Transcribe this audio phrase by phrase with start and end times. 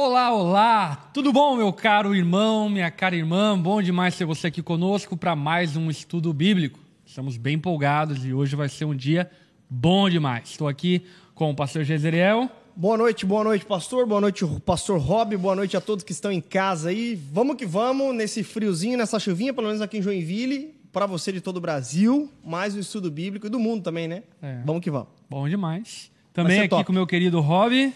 [0.00, 1.10] Olá, olá!
[1.12, 3.58] Tudo bom, meu caro irmão, minha cara irmã?
[3.58, 6.78] Bom demais ter você aqui conosco para mais um estudo bíblico.
[7.04, 9.28] Estamos bem empolgados e hoje vai ser um dia
[9.68, 10.50] bom demais.
[10.50, 11.02] Estou aqui
[11.34, 12.48] com o pastor Jezreel.
[12.76, 14.06] Boa noite, boa noite, pastor.
[14.06, 15.36] Boa noite, pastor Rob.
[15.36, 17.16] Boa noite a todos que estão em casa aí.
[17.32, 21.40] Vamos que vamos nesse friozinho, nessa chuvinha, pelo menos aqui em Joinville, para você de
[21.40, 24.22] todo o Brasil, mais o estudo bíblico e do mundo também, né?
[24.40, 24.60] É.
[24.64, 25.08] Vamos que vamos.
[25.28, 26.08] Bom demais.
[26.32, 26.84] Também aqui top.
[26.84, 27.92] com o meu querido Rob.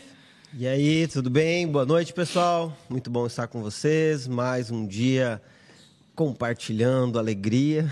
[0.55, 1.66] E aí, tudo bem?
[1.66, 2.77] Boa noite, pessoal.
[2.89, 4.29] Muito bom estar com vocês.
[4.29, 5.40] Mais um dia
[6.14, 7.90] compartilhando alegria.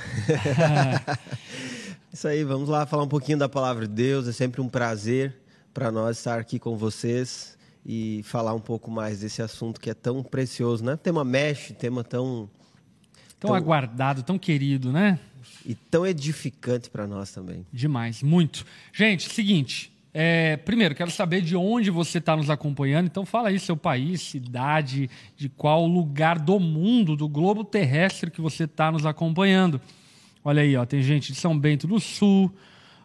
[2.13, 4.29] Isso aí, vamos lá falar um pouquinho da palavra de Deus.
[4.29, 5.37] É sempre um prazer
[5.73, 9.95] para nós estar aqui com vocês e falar um pouco mais desse assunto que é
[9.95, 10.97] tão precioso, né?
[10.97, 12.51] Tema mexe, tema tão
[13.39, 15.19] Tão Então- aguardado, tão querido, né?
[15.65, 17.67] e tão edificante para nós também.
[17.73, 18.65] Demais, muito.
[18.93, 19.91] Gente, seguinte.
[20.13, 23.07] É, primeiro, quero saber de onde você está nos acompanhando.
[23.07, 28.41] Então, fala aí seu país, cidade, de qual lugar do mundo, do globo terrestre que
[28.41, 29.81] você está nos acompanhando.
[30.45, 32.51] Olha aí, ó, tem gente de São Bento do Sul,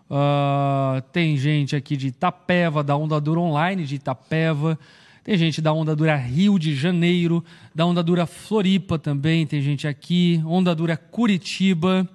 [0.09, 4.79] ah, tem gente aqui de Itapeva, da Onda Dura Online de Itapeva,
[5.23, 9.87] tem gente da Onda Dura Rio de Janeiro, da Onda Dura Floripa também, tem gente
[9.87, 12.07] aqui, Onda Dura Curitiba.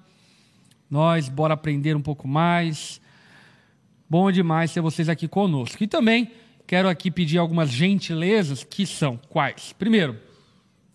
[0.90, 2.99] Nós, bora aprender um pouco mais.
[4.10, 5.84] Bom demais ter vocês aqui conosco.
[5.84, 6.32] E também
[6.66, 9.72] quero aqui pedir algumas gentilezas que são quais?
[9.72, 10.18] Primeiro,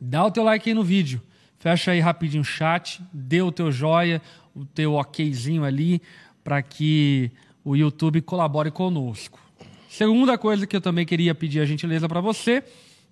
[0.02, 1.22] dá o teu like aí no vídeo.
[1.58, 4.22] Fecha aí rapidinho o chat, dê o teu joia,
[4.54, 6.02] o teu okzinho ali,
[6.44, 7.32] para que
[7.64, 9.40] o YouTube colabore conosco.
[9.88, 12.62] Segunda coisa que eu também queria pedir a gentileza para você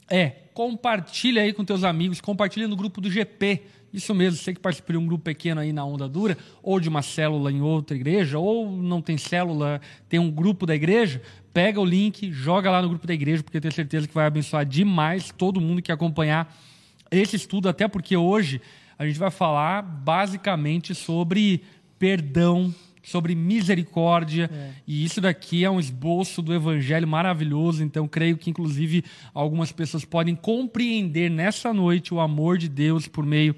[0.09, 3.62] é compartilha aí com teus amigos, compartilha no grupo do GP.
[3.94, 6.90] Isso mesmo, você que participa de um grupo pequeno aí na Onda Dura, ou de
[6.90, 11.22] uma célula em outra igreja, ou não tem célula, tem um grupo da igreja,
[11.54, 14.26] pega o link, joga lá no grupo da igreja, porque eu tenho certeza que vai
[14.26, 16.58] abençoar demais todo mundo que acompanhar
[17.12, 18.60] esse estudo, até porque hoje
[18.98, 21.62] a gente vai falar basicamente sobre
[22.00, 24.50] perdão, sobre misericórdia,
[24.88, 29.03] e isso daqui é um esboço do evangelho maravilhoso, então creio que inclusive
[29.34, 33.56] algumas pessoas podem compreender nessa noite o amor de Deus por meio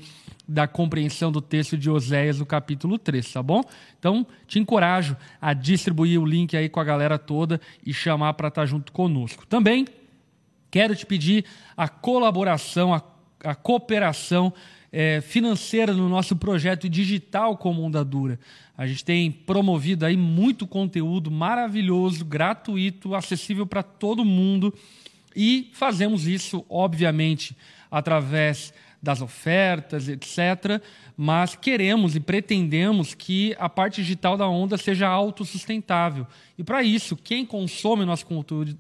[0.48, 3.64] da compreensão do texto de Oséias, no capítulo 3, tá bom?
[3.98, 8.50] Então, te encorajo a distribuir o link aí com a galera toda e chamar para
[8.50, 9.46] estar junto conosco.
[9.48, 9.86] Também
[10.76, 11.46] Quero te pedir
[11.78, 13.02] a colaboração, a,
[13.46, 14.52] a cooperação
[14.98, 18.40] eh, financeira no nosso projeto digital como Onda Dura.
[18.78, 24.74] A gente tem promovido aí muito conteúdo maravilhoso, gratuito, acessível para todo mundo
[25.36, 27.58] e fazemos isso, obviamente,
[27.92, 28.74] através
[29.04, 30.82] das ofertas, etc.
[31.18, 36.26] Mas queremos e pretendemos que a parte digital da Onda seja autossustentável.
[36.58, 38.26] E para isso, quem consome nosso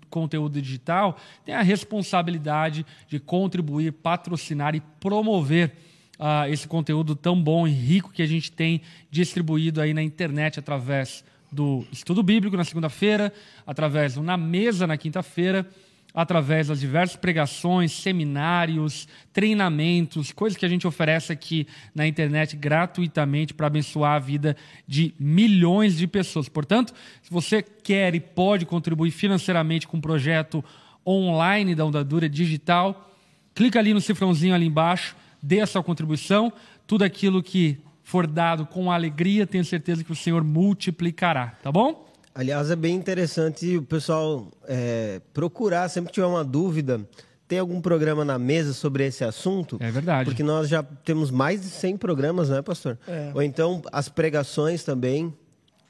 [0.09, 5.75] conteúdo digital tem a responsabilidade de contribuir, patrocinar e promover
[6.19, 10.59] ah, esse conteúdo tão bom e rico que a gente tem distribuído aí na internet
[10.59, 13.31] através do estudo bíblico na segunda-feira,
[13.65, 15.67] através do Na Mesa na quinta-feira
[16.15, 23.53] através das diversas pregações, seminários, treinamentos, coisas que a gente oferece aqui na internet gratuitamente
[23.53, 24.55] para abençoar a vida
[24.87, 26.47] de milhões de pessoas.
[26.47, 30.63] Portanto, se você quer e pode contribuir financeiramente com um projeto
[31.05, 33.13] online da Onda Dura digital,
[33.53, 36.51] clica ali no cifrãozinho ali embaixo, dê a sua contribuição,
[36.87, 42.05] tudo aquilo que for dado com alegria, tenho certeza que o Senhor multiplicará, tá bom?
[42.33, 47.01] Aliás, é bem interessante o pessoal é, procurar, sempre que tiver uma dúvida,
[47.47, 49.77] tem algum programa na mesa sobre esse assunto?
[49.79, 50.25] É verdade.
[50.29, 52.97] Porque nós já temos mais de 100 programas, né, pastor?
[53.07, 53.31] É.
[53.33, 55.33] Ou então as pregações também.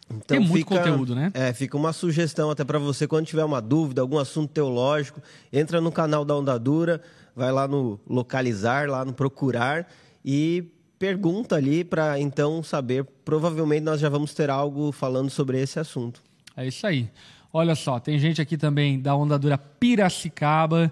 [0.07, 1.31] Então Tem muito fica- conteúdo, né?
[1.33, 5.19] É, fica uma sugestão até para você, quando tiver uma dúvida, algum assunto teológico,
[5.51, 7.01] entra no canal da Onda Dura,
[7.35, 9.87] vai lá no localizar, lá no procurar
[10.23, 10.63] e
[10.97, 13.03] pergunta ali para então saber.
[13.25, 16.21] Provavelmente nós já vamos ter algo falando sobre esse assunto.
[16.55, 17.09] É isso aí.
[17.51, 20.91] Olha só, tem gente aqui também da Onda Dura Piracicaba,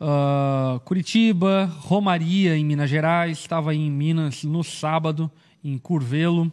[0.00, 3.38] ah, Curitiba, Romaria, em Minas Gerais.
[3.38, 5.30] Estava em Minas no sábado,
[5.62, 6.50] em Curvelo.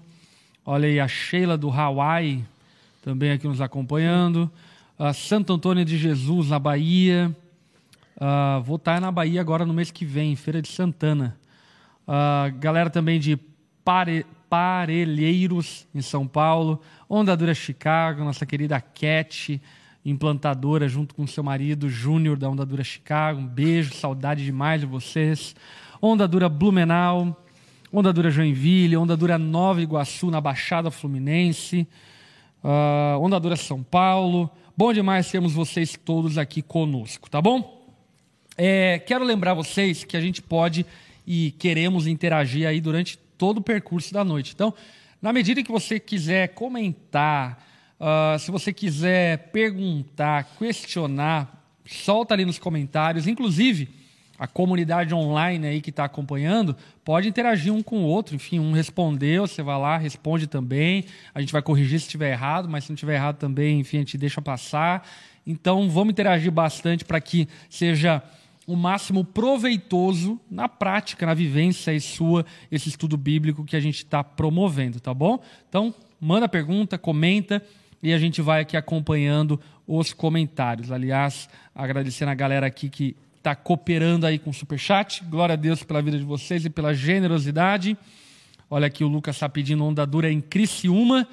[0.66, 2.46] Olha aí a Sheila do Hawaii,
[3.02, 4.50] também aqui nos acompanhando.
[4.98, 7.36] Ah, Santo Antônio de Jesus, na Bahia.
[8.24, 11.40] Ah, vou estar na Bahia agora no mês que vem, Feira de Santana.
[12.08, 13.36] Ah, galera também de
[13.84, 16.80] Pare- Parelheiros, em São Paulo.
[17.10, 19.60] Onda Dura Chicago, nossa querida Cat,
[20.06, 23.40] implantadora, junto com seu marido Júnior da Onda Dura Chicago.
[23.40, 25.56] Um beijo, saudade demais de vocês.
[26.00, 27.44] Onda Dura Blumenau,
[27.92, 31.88] Onda Dura Joinville, Onda Dura Nova Iguaçu, na Baixada Fluminense.
[33.42, 34.48] Dura São Paulo.
[34.78, 37.81] Bom demais termos vocês todos aqui conosco, tá bom?
[38.64, 40.86] É, quero lembrar vocês que a gente pode
[41.26, 44.52] e queremos interagir aí durante todo o percurso da noite.
[44.54, 44.72] Então,
[45.20, 47.66] na medida que você quiser comentar,
[48.00, 53.26] uh, se você quiser perguntar, questionar, solta ali nos comentários.
[53.26, 53.90] Inclusive,
[54.38, 58.36] a comunidade online aí que está acompanhando pode interagir um com o outro.
[58.36, 61.06] Enfim, um respondeu, você vai lá, responde também.
[61.34, 64.02] A gente vai corrigir se estiver errado, mas se não estiver errado também, enfim, a
[64.02, 65.10] gente deixa passar.
[65.48, 68.22] Então, vamos interagir bastante para que seja
[68.72, 73.98] o máximo proveitoso na prática, na vivência e sua, esse estudo bíblico que a gente
[73.98, 75.44] está promovendo, tá bom?
[75.68, 77.62] Então, manda pergunta, comenta
[78.02, 80.90] e a gente vai aqui acompanhando os comentários.
[80.90, 85.22] Aliás, agradecendo a galera aqui que está cooperando aí com o Superchat.
[85.26, 87.98] Glória a Deus pela vida de vocês e pela generosidade.
[88.70, 91.28] Olha aqui o Lucas está pedindo onda dura em Criciúma.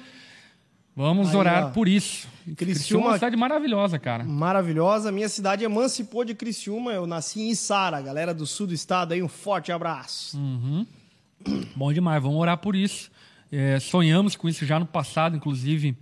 [0.99, 2.27] Vamos Aí, orar ó, por isso.
[2.43, 4.25] Criciúma, Criciúma é uma cidade maravilhosa, cara.
[4.25, 5.13] Maravilhosa.
[5.13, 6.91] Minha cidade emancipou de Criciúma.
[6.91, 10.37] Eu nasci em Sara, galera do sul do estado aí, um forte abraço.
[10.37, 10.85] Uhum.
[11.73, 13.09] Bom demais, vamos orar por isso.
[13.49, 15.97] É, sonhamos com isso já no passado, inclusive.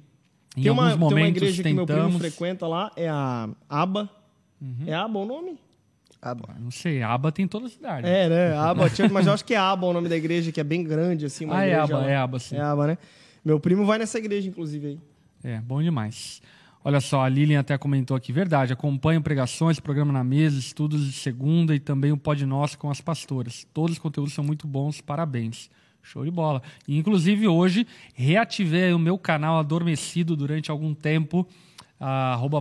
[0.56, 1.86] Em tem uma, alguns momentos tem uma igreja tentamos...
[1.86, 4.10] que meu primo frequenta lá, é a Aba.
[4.60, 4.78] Uhum.
[4.88, 5.60] É Aba o nome?
[6.20, 6.56] Aba.
[6.60, 8.08] Não sei, Aba tem toda a cidade.
[8.08, 8.58] É, né?
[8.58, 11.28] Aba, mas eu acho que é Aba o nome da igreja, que é bem grande,
[11.28, 11.48] assim.
[11.52, 12.10] ah, é Aba, lá.
[12.10, 12.56] é Aba, sim.
[12.56, 12.98] É Aba, né?
[13.48, 15.00] Meu primo vai nessa igreja, inclusive, aí.
[15.42, 16.42] É, bom demais.
[16.84, 21.14] Olha só, a Lilian até comentou aqui, verdade, acompanho pregações, programa na mesa, estudos de
[21.14, 23.66] segunda e também o Pod Nosso com as pastoras.
[23.74, 25.70] Todos os conteúdos são muito bons, parabéns.
[26.04, 26.62] Show de bola.
[26.86, 31.48] E, inclusive, hoje, reativei o meu canal adormecido durante algum tempo,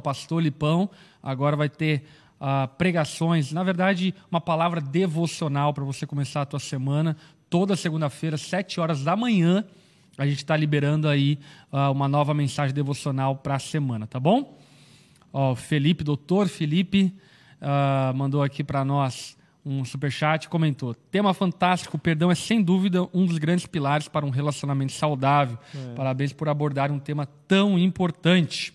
[0.04, 0.88] pastor Lipão.
[1.20, 2.04] Agora vai ter
[2.40, 7.16] uh, pregações, na verdade, uma palavra devocional para você começar a tua semana,
[7.50, 9.64] toda segunda-feira, sete horas da manhã,
[10.18, 11.38] a gente está liberando aí
[11.72, 14.58] uh, uma nova mensagem devocional para a semana, tá bom?
[15.32, 17.12] Ó, Felipe, doutor Felipe,
[17.60, 19.36] uh, mandou aqui para nós
[19.66, 24.24] um superchat comentou: tema fantástico, o perdão é sem dúvida um dos grandes pilares para
[24.24, 25.58] um relacionamento saudável.
[25.74, 25.94] É.
[25.94, 28.72] Parabéns por abordar um tema tão importante.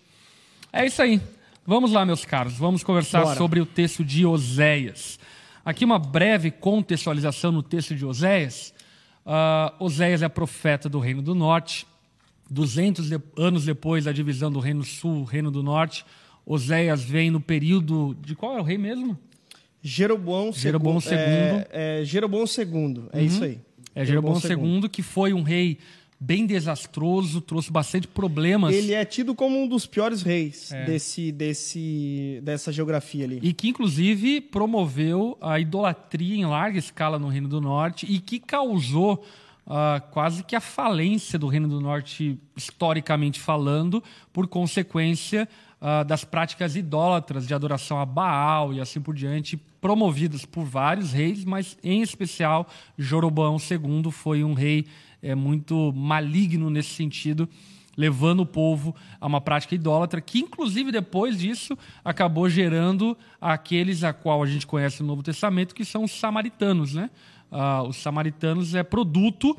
[0.71, 1.21] É isso aí.
[1.65, 3.37] Vamos lá, meus caros, vamos conversar Bora.
[3.37, 5.17] sobre o texto de Oséias.
[5.63, 8.73] Aqui uma breve contextualização no texto de Oséias.
[9.25, 11.87] Uh, Oséias é profeta do Reino do Norte.
[12.49, 16.05] 200 de, anos depois da divisão do Reino Sul, Reino do Norte,
[16.45, 19.17] Oséias vem no período de qual é o rei mesmo?
[19.81, 21.11] Jeroboão, Jeroboão II.
[21.11, 23.25] É, é Jeroboão II, é uhum.
[23.25, 23.59] isso aí.
[23.95, 25.79] É Jeroboão, Jeroboão II, que foi um rei
[26.23, 28.75] bem desastroso, trouxe bastante problemas.
[28.75, 30.85] Ele é tido como um dos piores reis é.
[30.85, 33.39] desse, desse, dessa geografia ali.
[33.41, 38.39] E que, inclusive, promoveu a idolatria em larga escala no Reino do Norte e que
[38.39, 39.25] causou
[39.65, 45.49] uh, quase que a falência do Reino do Norte, historicamente falando, por consequência
[45.81, 51.11] uh, das práticas idólatras de adoração a Baal e assim por diante, promovidas por vários
[51.11, 54.85] reis, mas em especial Jeroboão II foi um rei
[55.21, 57.47] é, muito maligno nesse sentido,
[57.95, 64.13] levando o povo a uma prática idólatra, que inclusive depois disso acabou gerando aqueles a
[64.13, 66.93] qual a gente conhece no Novo Testamento, que são os samaritanos.
[66.93, 67.09] Né?
[67.51, 69.57] Uh, os samaritanos é produto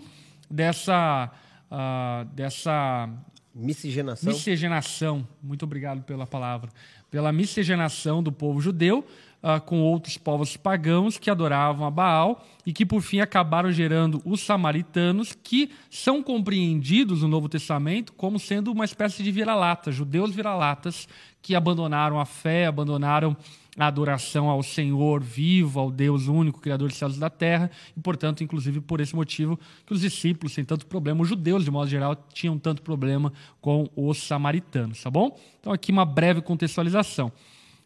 [0.51, 1.31] dessa,
[1.71, 3.09] uh, dessa
[3.55, 4.33] miscigenação.
[4.33, 5.29] miscigenação.
[5.43, 6.71] Muito obrigado pela palavra.
[7.11, 9.05] Pela miscigenação do povo judeu
[9.43, 14.23] uh, com outros povos pagãos que adoravam a Baal e que, por fim, acabaram gerando
[14.25, 20.35] os samaritanos, que são compreendidos no Novo Testamento como sendo uma espécie de vira-lata, judeus
[20.35, 21.09] vira-latas
[21.43, 23.37] que abandonaram a fé, abandonaram
[23.77, 28.01] a adoração ao Senhor vivo, ao Deus único, Criador dos céus e da terra, e,
[28.01, 31.89] portanto, inclusive por esse motivo que os discípulos têm tanto problema, os judeus, de modo
[31.89, 35.39] geral, tinham tanto problema com os samaritanos, tá bom?
[35.59, 37.33] Então, aqui uma breve contextualização.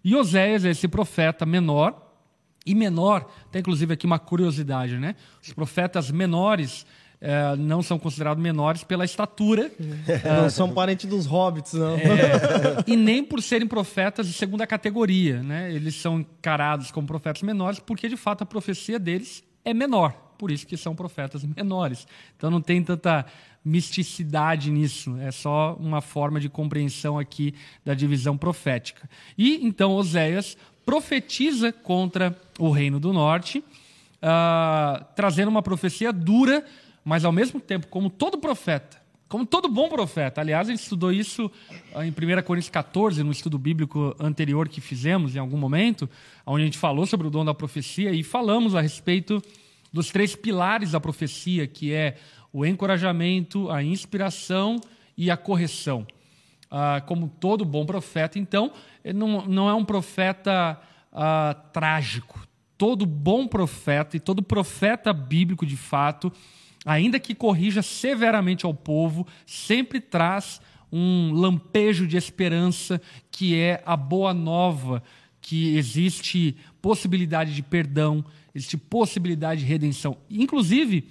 [0.02, 2.02] E Oséias é esse profeta menor,
[2.64, 5.14] e menor, tem inclusive aqui uma curiosidade, né?
[5.40, 6.84] Os profetas menores
[7.26, 9.72] é, não são considerados menores pela estatura.
[10.24, 11.96] Não é, são parentes dos hobbits, não.
[11.96, 15.72] É, e nem por serem profetas de segunda categoria, né?
[15.72, 20.12] Eles são encarados como profetas menores porque, de fato, a profecia deles é menor.
[20.38, 22.06] Por isso que são profetas menores.
[22.36, 23.26] Então não tem tanta
[23.64, 27.52] misticidade nisso, é só uma forma de compreensão aqui
[27.84, 29.10] da divisão profética.
[29.36, 36.64] E então Oséias profetiza contra o reino do norte, uh, trazendo uma profecia dura,
[37.06, 40.40] mas ao mesmo tempo, como todo profeta, como todo bom profeta.
[40.40, 41.48] Aliás, gente estudou isso
[41.94, 46.10] ah, em 1 Coríntios 14, no estudo bíblico anterior que fizemos em algum momento,
[46.44, 49.40] onde a gente falou sobre o dom da profecia e falamos a respeito
[49.92, 52.16] dos três pilares da profecia, que é
[52.52, 54.80] o encorajamento, a inspiração
[55.16, 56.04] e a correção.
[56.68, 58.72] Ah, como todo bom profeta, então,
[59.14, 60.76] não, não é um profeta
[61.12, 62.44] uh, trágico.
[62.76, 66.32] Todo bom profeta e todo profeta bíblico de fato,
[66.86, 70.60] ainda que corrija severamente ao povo, sempre traz
[70.92, 75.02] um lampejo de esperança que é a boa nova,
[75.40, 78.24] que existe possibilidade de perdão,
[78.54, 80.16] existe possibilidade de redenção.
[80.30, 81.08] Inclusive,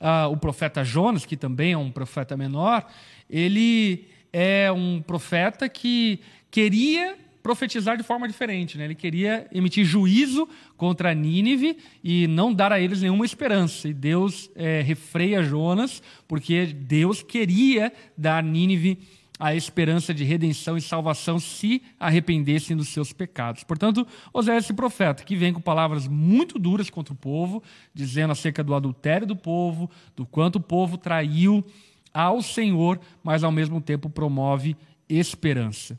[0.00, 2.86] uh, o profeta Jonas, que também é um profeta menor,
[3.28, 6.20] ele é um profeta que
[6.50, 7.16] queria
[7.48, 8.76] profetizar de forma diferente.
[8.76, 8.84] Né?
[8.84, 13.88] Ele queria emitir juízo contra Nínive e não dar a eles nenhuma esperança.
[13.88, 18.98] E Deus é, refreia Jonas, porque Deus queria dar a Nínive
[19.38, 23.64] a esperança de redenção e salvação se arrependessem dos seus pecados.
[23.64, 27.62] Portanto, Oséias, esse profeta, que vem com palavras muito duras contra o povo,
[27.94, 31.64] dizendo acerca do adultério do povo, do quanto o povo traiu
[32.12, 34.76] ao Senhor, mas ao mesmo tempo promove
[35.08, 35.98] esperança.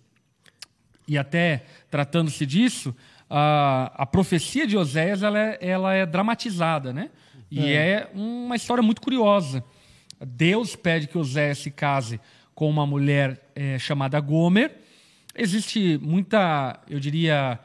[1.09, 2.95] E até tratando-se disso,
[3.27, 7.09] a, a profecia de Oséias ela é, ela é dramatizada, né?
[7.49, 7.89] E é.
[7.91, 9.63] é uma história muito curiosa.
[10.23, 12.21] Deus pede que Oséias se case
[12.53, 14.71] com uma mulher é, chamada Gomer.
[15.35, 17.59] Existe muita, eu diria,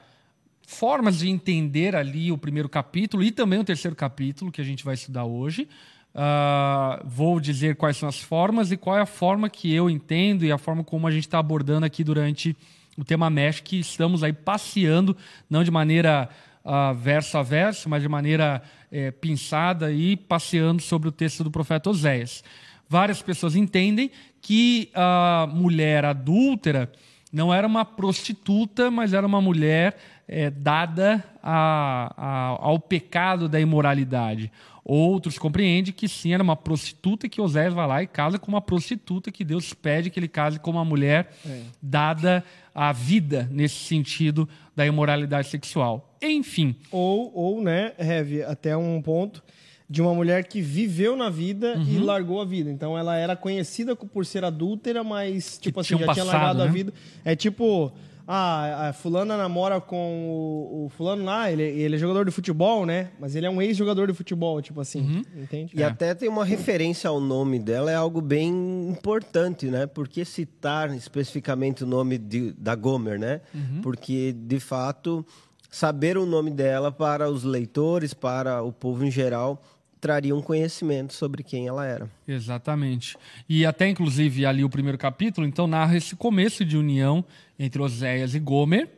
[0.67, 4.85] formas de entender ali o primeiro capítulo e também o terceiro capítulo que a gente
[4.85, 5.69] vai estudar hoje.
[6.15, 10.45] Uh, vou dizer quais são as formas e qual é a forma que eu entendo
[10.45, 12.57] e a forma como a gente está abordando aqui durante
[12.97, 15.17] o tema Mesh, que estamos aí passeando,
[15.49, 16.29] não de maneira
[16.65, 21.51] uh, verso a verso, mas de maneira é, pensada e passeando sobre o texto do
[21.51, 22.45] profeta Oséias.
[22.89, 24.11] Várias pessoas entendem
[24.41, 26.91] que a mulher adúltera
[27.33, 29.97] não era uma prostituta, mas era uma mulher
[30.29, 34.53] é, dada a, a, ao pecado da imoralidade.
[34.85, 38.61] Outros compreendem que sim, era uma prostituta que Oséias vai lá e casa com uma
[38.61, 41.62] prostituta que Deus pede que ele case com uma mulher é.
[41.81, 46.14] dada à vida nesse sentido da imoralidade sexual.
[46.21, 46.76] Enfim.
[46.91, 49.43] Ou, ou né, Heavy, até um ponto
[49.88, 51.85] de uma mulher que viveu na vida uhum.
[51.85, 52.71] e largou a vida.
[52.71, 56.59] Então ela era conhecida por ser adúltera, mas tipo que assim, já passado, tinha largado
[56.59, 56.64] né?
[56.64, 56.93] a vida.
[57.25, 57.91] É tipo
[58.26, 62.87] ah, a fulana namora com o, o, fulano lá, ele, ele é jogador de futebol,
[62.87, 63.11] né?
[63.21, 65.43] Mas ele é um ex-jogador de futebol, tipo assim, uhum.
[65.43, 65.73] entende?
[65.76, 65.87] E é.
[65.87, 69.87] até tem uma referência ao nome dela, é algo bem importante, né?
[69.87, 73.43] Por que citar especificamente o nome de, da Gomer, né?
[73.54, 73.81] Uhum.
[73.83, 75.25] Porque, de fato,
[75.71, 79.62] saber o nome dela para os leitores, para o povo em geral,
[80.05, 82.11] traria um conhecimento sobre quem ela era.
[82.29, 83.17] Exatamente.
[83.49, 87.25] E até, inclusive, ali o primeiro capítulo, então, narra esse começo de união
[87.59, 88.91] entre Oséias e Gomer,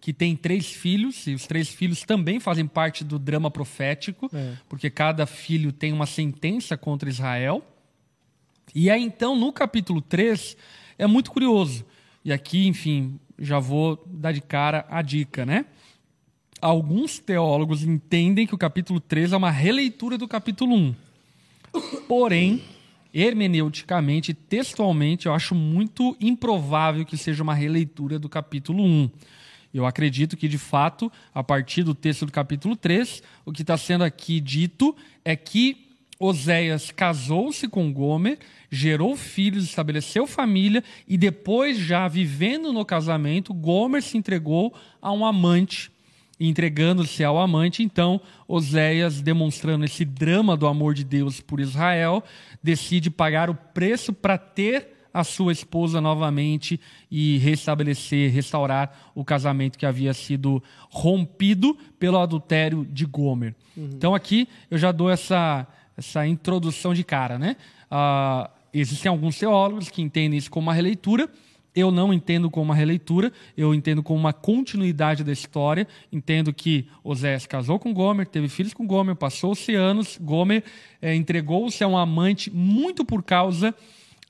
[0.00, 4.54] que tem três filhos, e os três filhos também fazem parte do drama profético, é.
[4.70, 7.62] porque cada filho tem uma sentença contra Israel.
[8.74, 10.56] E aí, então, no capítulo 3,
[10.96, 11.84] é muito curioso.
[12.24, 15.66] E aqui, enfim, já vou dar de cara a dica, né?
[16.60, 20.94] Alguns teólogos entendem que o capítulo 3 é uma releitura do capítulo 1.
[22.06, 22.62] Porém,
[23.12, 29.10] hermeneuticamente, textualmente, eu acho muito improvável que seja uma releitura do capítulo 1.
[29.72, 33.76] Eu acredito que, de fato, a partir do texto do capítulo 3, o que está
[33.76, 35.88] sendo aqui dito é que
[36.18, 38.38] Oséias casou-se com Gomer,
[38.70, 45.24] gerou filhos, estabeleceu família e depois, já vivendo no casamento, Gomer se entregou a um
[45.24, 45.92] amante
[46.40, 47.82] entregando-se ao amante.
[47.82, 52.22] Então, Oséias, demonstrando esse drama do amor de Deus por Israel,
[52.62, 56.78] decide pagar o preço para ter a sua esposa novamente
[57.10, 63.54] e restabelecer, restaurar o casamento que havia sido rompido pelo adultério de Gomer.
[63.76, 63.90] Uhum.
[63.94, 65.66] Então, aqui eu já dou essa,
[65.96, 67.38] essa introdução de cara.
[67.38, 67.56] Né?
[67.90, 71.28] Uh, existem alguns teólogos que entendem isso como uma releitura
[71.78, 75.86] eu não entendo como uma releitura, eu entendo como uma continuidade da história.
[76.12, 80.18] Entendo que Osés casou com Gomer, teve filhos com Gomer, passou-se anos.
[80.20, 80.64] Gomer
[81.00, 83.74] é, entregou-se a um amante muito por causa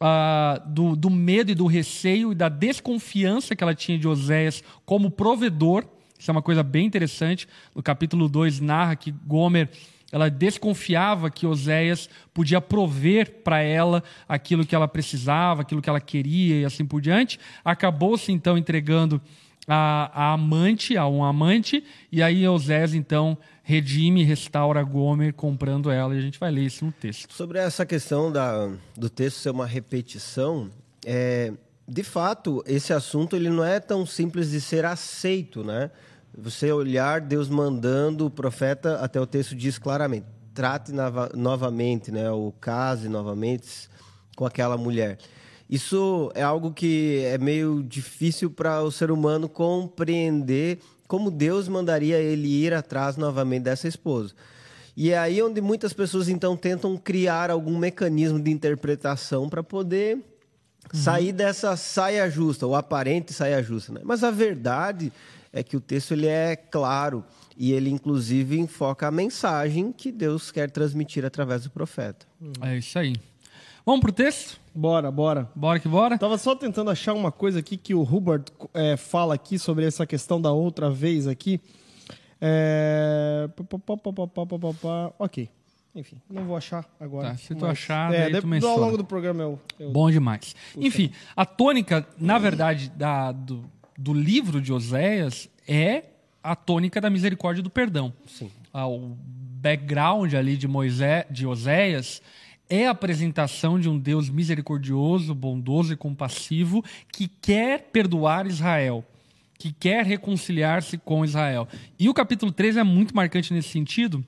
[0.01, 4.63] uh, do, do medo e do receio e da desconfiança que ela tinha de Oséias
[4.85, 5.85] como provedor.
[6.19, 7.47] Isso é uma coisa bem interessante.
[7.75, 9.71] No capítulo 2 narra que Gomer
[10.11, 16.01] ela desconfiava que Oséias podia prover para ela aquilo que ela precisava, aquilo que ela
[16.01, 17.39] queria e assim por diante.
[17.65, 19.21] Acabou-se então entregando
[19.67, 26.15] a, a, amante, a um amante, e aí Oséias então redime, restaura Gomer comprando ela,
[26.15, 27.31] e a gente vai ler isso no texto.
[27.35, 30.71] Sobre essa questão da, do texto ser uma repetição,
[31.05, 31.53] é,
[31.87, 35.91] de fato, esse assunto ele não é tão simples de ser aceito, né?
[36.41, 42.31] Você olhar Deus mandando o profeta, até o texto diz claramente: trate nova, novamente, né,
[42.31, 43.89] ou case novamente
[44.37, 45.19] com aquela mulher.
[45.69, 50.79] Isso é algo que é meio difícil para o ser humano compreender
[51.09, 54.33] como Deus mandaria ele ir atrás novamente dessa esposa.
[54.97, 60.19] E é aí onde muitas pessoas então tentam criar algum mecanismo de interpretação para poder.
[60.93, 63.93] Sair dessa saia justa, ou aparente saia justa.
[63.93, 64.01] Né?
[64.05, 65.13] Mas a verdade
[65.53, 67.25] é que o texto ele é claro
[67.57, 72.27] e ele inclusive enfoca a mensagem que Deus quer transmitir através do profeta.
[72.63, 73.15] É isso aí.
[73.85, 74.61] Vamos pro texto?
[74.75, 75.51] Bora, bora.
[75.55, 76.19] Bora que bora.
[76.19, 80.07] Tava só tentando achar uma coisa aqui que o Hubert é, fala aqui sobre essa
[80.07, 81.61] questão da outra vez aqui.
[82.41, 83.49] É...
[85.19, 85.49] Ok.
[85.99, 87.31] Enfim, não vou achar agora.
[87.31, 87.71] Tá, se tu mas...
[87.71, 89.61] achar, é, daí tu ao longo do programa eu.
[89.81, 89.91] eu...
[89.91, 90.55] Bom demais.
[90.77, 96.05] Enfim, a tônica, na verdade, da, do, do livro de Oséias é
[96.41, 98.13] a tônica da misericórdia e do perdão.
[98.29, 98.49] Sim.
[98.73, 99.17] Ah, o
[99.61, 102.23] background ali de Moisés, de Oséias,
[102.71, 109.05] é a apresentação de um Deus misericordioso, bondoso e compassivo que quer perdoar Israel
[109.59, 111.67] que quer reconciliar-se com Israel.
[111.99, 114.25] E o capítulo 3 é muito marcante nesse sentido,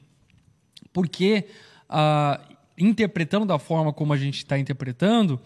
[0.92, 1.46] porque,
[1.88, 2.40] ah,
[2.78, 5.40] interpretando da forma como a gente está interpretando,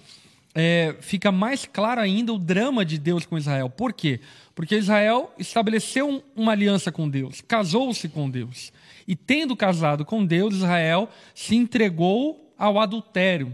[0.55, 3.69] é, fica mais claro ainda o drama de Deus com Israel.
[3.69, 4.21] Por quê?
[4.55, 8.73] Porque Israel estabeleceu uma aliança com Deus, casou-se com Deus.
[9.07, 13.53] E tendo casado com Deus, Israel se entregou ao adultério,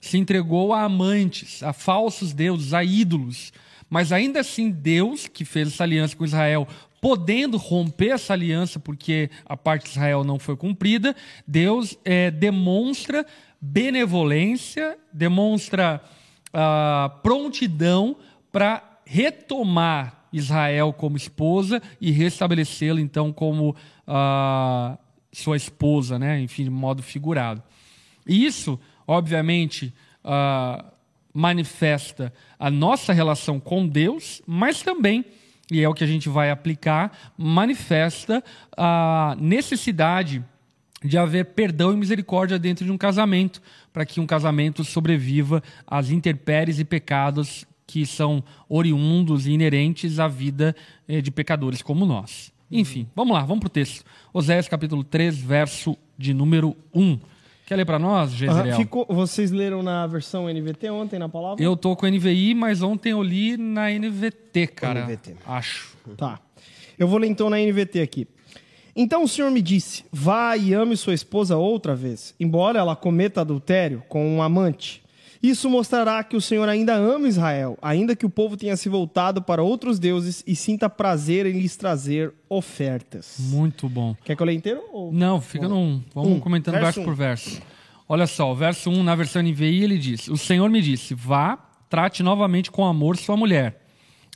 [0.00, 3.52] se entregou a amantes, a falsos deuses, a ídolos.
[3.88, 6.66] Mas ainda assim, Deus, que fez essa aliança com Israel,
[7.00, 11.16] podendo romper essa aliança porque a parte de Israel não foi cumprida,
[11.46, 13.26] Deus é, demonstra
[13.60, 16.02] benevolência, demonstra
[16.52, 18.16] ah, prontidão
[18.50, 23.74] para retomar Israel como esposa e restabelecê-la então como
[24.06, 24.98] ah,
[25.32, 26.40] sua esposa, né?
[26.40, 27.62] enfim, de modo figurado.
[28.26, 30.84] E isso, obviamente, ah,
[31.32, 35.24] manifesta a nossa relação com Deus, mas também,
[35.70, 38.42] e é o que a gente vai aplicar, manifesta
[38.76, 40.44] a necessidade
[41.02, 46.10] de haver perdão e misericórdia dentro de um casamento, para que um casamento sobreviva às
[46.10, 50.76] intempéries e pecados que são oriundos e inerentes à vida
[51.08, 52.52] eh, de pecadores como nós.
[52.70, 54.04] Enfim, vamos lá, vamos para o texto.
[54.32, 57.18] Oséias capítulo 3, verso de número 1.
[57.70, 58.76] Quer ler para nós, Gesriel?
[58.76, 61.62] ficou, vocês leram na versão NVT ontem na palavra?
[61.62, 65.04] Eu tô com NVI, mas ontem eu li na NVT, cara.
[65.04, 65.36] NVT.
[65.46, 65.96] Acho.
[66.16, 66.40] Tá.
[66.98, 68.26] Eu vou ler então na NVT aqui.
[68.96, 73.40] Então o Senhor me disse: Vá e ame sua esposa outra vez, embora ela cometa
[73.40, 75.00] adultério com um amante.
[75.42, 79.40] Isso mostrará que o Senhor ainda ama Israel, ainda que o povo tenha se voltado
[79.40, 83.36] para outros deuses e sinta prazer em lhes trazer ofertas.
[83.38, 84.14] Muito bom.
[84.22, 84.82] Quer que eu leia inteiro?
[84.92, 85.10] Ou...
[85.10, 86.02] Não, fica num.
[86.14, 87.04] Vamos um, comentando verso, verso um.
[87.04, 87.62] por verso.
[88.06, 91.56] Olha só, o verso 1 na versão NVI ele diz: O Senhor me disse: Vá,
[91.88, 93.82] trate novamente com amor sua mulher,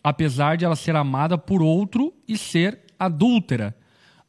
[0.02, 3.76] apesar de ela ser amada por outro e ser adúltera.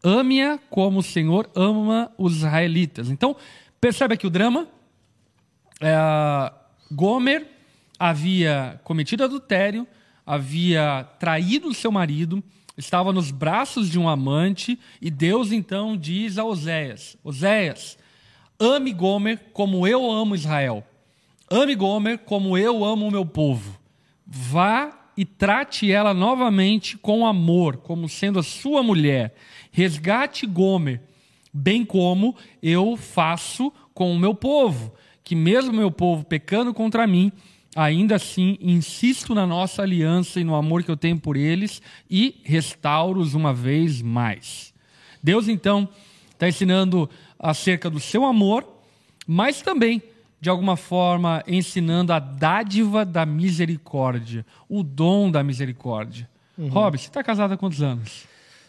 [0.04, 3.10] Ame-a como o Senhor ama os israelitas.
[3.10, 3.34] Então,
[3.80, 4.68] percebe aqui o drama?
[5.80, 5.96] É,
[6.92, 7.48] Gomer
[8.00, 9.88] havia cometido adultério,
[10.26, 12.44] havia traído seu marido,
[12.78, 17.98] estava nos braços de um amante, e Deus então diz a Oséias: Oséias,
[18.60, 20.86] ame Gomer como eu amo Israel.
[21.50, 23.80] Ame Gomer como eu amo o meu povo.
[24.26, 29.36] Vá e trate ela novamente com amor, como sendo a sua mulher.
[29.72, 31.02] Resgate Gomer,
[31.54, 34.92] bem como eu faço com o meu povo
[35.26, 37.32] que mesmo meu povo pecando contra mim,
[37.76, 42.40] ainda assim insisto na nossa aliança e no amor que eu tenho por eles e
[42.44, 44.74] restauro-os uma vez mais.
[45.22, 45.90] Deus então
[46.32, 47.10] está ensinando
[47.40, 48.66] acerca do seu amor,
[49.26, 50.02] mas também,
[50.40, 56.30] de alguma forma, ensinando a dádiva da misericórdia, o dom da misericórdia.
[56.56, 56.70] Uhum.
[56.70, 58.26] Rob, você está casado há quantos anos?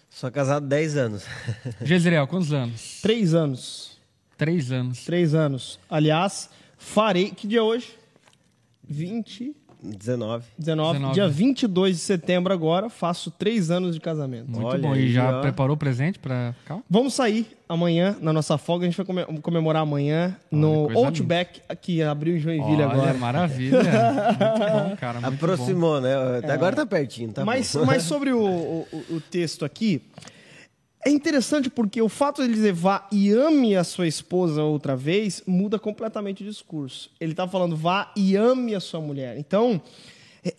[0.08, 1.26] Sou casado há 10 anos.
[1.82, 3.00] Jezreel, quantos anos?
[3.02, 3.95] Três anos.
[4.36, 5.04] Três anos.
[5.04, 5.78] Três anos.
[5.88, 7.30] Aliás, farei.
[7.30, 7.88] Que dia é hoje?
[8.88, 9.54] 20.
[9.82, 10.44] 19.
[10.58, 10.92] 19.
[10.98, 11.14] 19.
[11.14, 14.50] Dia 22 de setembro agora, faço três anos de casamento.
[14.50, 14.92] Muito Olha bom.
[14.92, 15.40] Aí, e já ó.
[15.40, 16.78] preparou o presente para cá?
[16.88, 18.86] Vamos sair amanhã na nossa folga.
[18.86, 23.14] A gente vai comemorar amanhã Olha, no Outback, que abriu em Joinville Olha, agora.
[23.14, 23.78] maravilha.
[23.78, 25.20] muito bom, cara.
[25.20, 26.00] Muito Aproximou, bom.
[26.00, 26.40] né?
[26.42, 26.50] É.
[26.52, 30.02] agora tá pertinho, tá mas, mas sobre o, o, o texto aqui,
[31.04, 34.96] é interessante porque o fato de ele dizer vá e ame a sua esposa outra
[34.96, 37.10] vez muda completamente o discurso.
[37.20, 39.38] Ele está falando vá e ame a sua mulher.
[39.38, 39.80] Então,
[40.44, 40.54] é,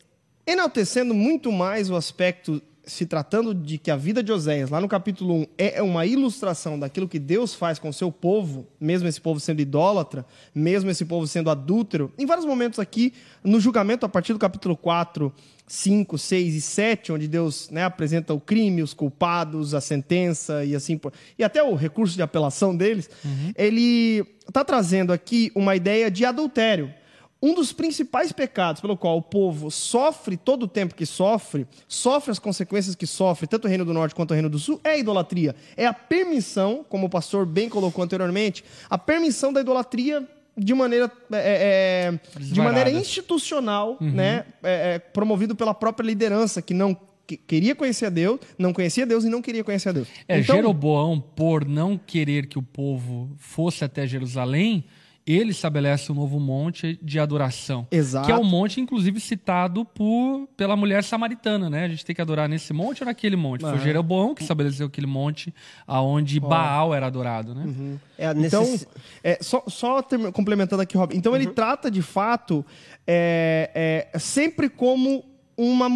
[0.45, 4.88] enaltecendo muito mais o aspecto se tratando de que a vida de Oséias, lá no
[4.88, 9.19] capítulo 1, é uma ilustração daquilo que Deus faz com o seu povo, mesmo esse
[9.19, 14.10] povo sendo idólatra, mesmo esse povo sendo adúltero, em vários momentos aqui, no julgamento, a
[14.10, 15.32] partir do capítulo 4,
[15.67, 20.73] 5, 6 e 7, onde Deus né, apresenta o crime, os culpados, a sentença e
[20.73, 21.12] assim por...
[21.38, 23.52] e até o recurso de apelação deles, uhum.
[23.56, 26.93] ele está trazendo aqui uma ideia de adultério.
[27.41, 32.32] Um dos principais pecados pelo qual o povo sofre todo o tempo que sofre, sofre
[32.32, 34.91] as consequências que sofre, tanto o Reino do Norte quanto o Reino do Sul, é
[34.91, 35.56] a idolatria.
[35.76, 41.12] É a permissão, como o pastor bem colocou anteriormente, a permissão da idolatria de maneira,
[41.32, 44.12] é, é, é de maneira institucional, uhum.
[44.12, 46.97] né, é, é, promovido pela própria liderança, que não
[47.28, 50.08] que queria conhecer a Deus, não conhecia Deus e não queria conhecer a Deus.
[50.30, 54.86] É, então, Jeroboão, por não querer que o povo fosse até Jerusalém,
[55.33, 57.85] ele estabelece um novo monte de adoração.
[57.91, 58.25] Exato.
[58.25, 61.83] Que é o monte, inclusive, citado por, pela mulher samaritana, né?
[61.83, 63.61] A gente tem que adorar nesse monte ou naquele monte?
[63.61, 65.53] Foi Jeroboão que estabeleceu aquele monte
[65.85, 66.47] aonde oh.
[66.47, 67.63] Baal era adorado, né?
[67.65, 67.99] Uhum.
[68.17, 68.81] É necess...
[68.81, 71.15] Então, é, só, só complementando aqui, Rob.
[71.15, 71.37] Então, uhum.
[71.37, 72.65] ele trata, de fato,
[73.05, 75.25] é, é, sempre como
[75.57, 75.87] uma,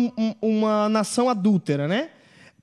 [0.41, 2.09] uma nação adúltera, né?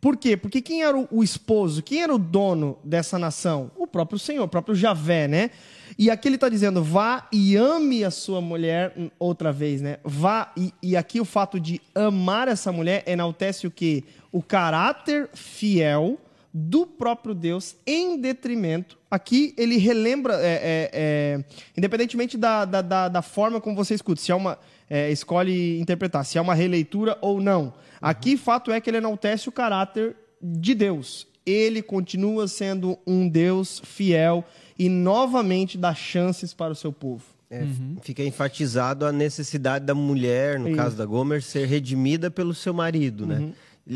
[0.01, 0.37] Por quê?
[0.37, 3.71] Porque quem era o, o esposo, quem era o dono dessa nação?
[3.77, 5.51] O próprio Senhor, o próprio Javé, né?
[5.99, 9.99] E aqui ele está dizendo, vá e ame a sua mulher outra vez, né?
[10.05, 14.05] Vá, e, e aqui o fato de amar essa mulher enaltece o quê?
[14.31, 16.17] O caráter fiel
[16.55, 18.97] do próprio Deus em detrimento.
[19.11, 21.45] Aqui ele relembra, é, é, é,
[21.77, 24.57] independentemente da, da, da, da, forma como você escuta, se é uma.
[24.89, 27.75] É, escolhe interpretar, se é uma releitura ou não.
[28.01, 31.27] Aqui, fato é que ele enaltece o caráter de Deus.
[31.45, 34.45] Ele continua sendo um Deus fiel
[34.79, 37.25] e novamente dá chances para o seu povo.
[37.51, 37.97] É, uhum.
[38.03, 40.77] Fica enfatizado a necessidade da mulher, no Isso.
[40.77, 43.39] caso da Gomer, ser redimida pelo seu marido, né?
[43.39, 43.47] uhum.
[43.47, 43.55] né?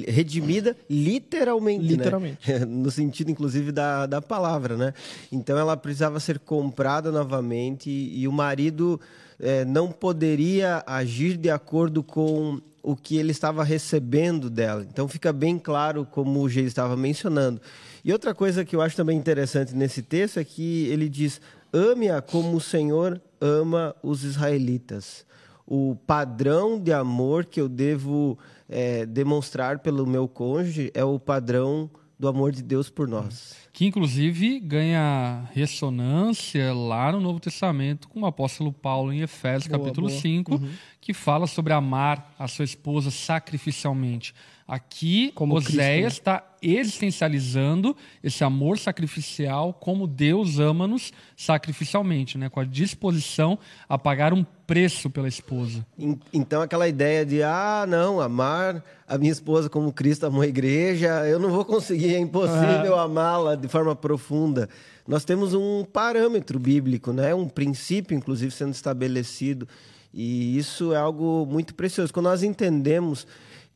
[0.09, 1.90] Redimida literalmente, né?
[1.90, 2.51] literalmente.
[2.51, 2.64] Né?
[2.64, 4.95] no sentido, inclusive, da, da palavra, né?
[5.31, 8.99] Então ela precisava ser comprada novamente e, e o marido
[9.38, 14.85] é, não poderia agir de acordo com o que ele estava recebendo dela.
[14.88, 17.61] Então fica bem claro, como o G estava mencionando,
[18.05, 21.40] e outra coisa que eu acho também interessante nesse texto é que ele diz:
[21.73, 25.25] ame-a como o Senhor ama os israelitas.
[25.64, 28.37] O padrão de amor que eu devo
[28.68, 31.88] é, demonstrar pelo meu cônjuge é o padrão
[32.22, 33.56] do amor de Deus por nós.
[33.72, 39.80] Que inclusive ganha ressonância lá no Novo Testamento com o apóstolo Paulo em Efésios boa,
[39.80, 40.20] capítulo boa.
[40.20, 40.70] 5, uhum.
[41.00, 44.32] que fala sobre amar a sua esposa sacrificialmente.
[44.66, 46.42] Aqui, como Oséias está né?
[46.62, 52.48] existencializando esse amor sacrificial como Deus ama-nos sacrificialmente, né?
[52.48, 55.85] com a disposição a pagar um preço pela esposa.
[56.33, 61.27] Então, aquela ideia de, ah, não, amar a minha esposa como Cristo amou a igreja,
[61.27, 63.03] eu não vou conseguir, é impossível ah.
[63.03, 64.68] amá-la de forma profunda.
[65.07, 67.35] Nós temos um parâmetro bíblico, né?
[67.35, 69.68] um princípio, inclusive, sendo estabelecido.
[70.14, 72.12] E isso é algo muito precioso.
[72.12, 73.27] Quando nós entendemos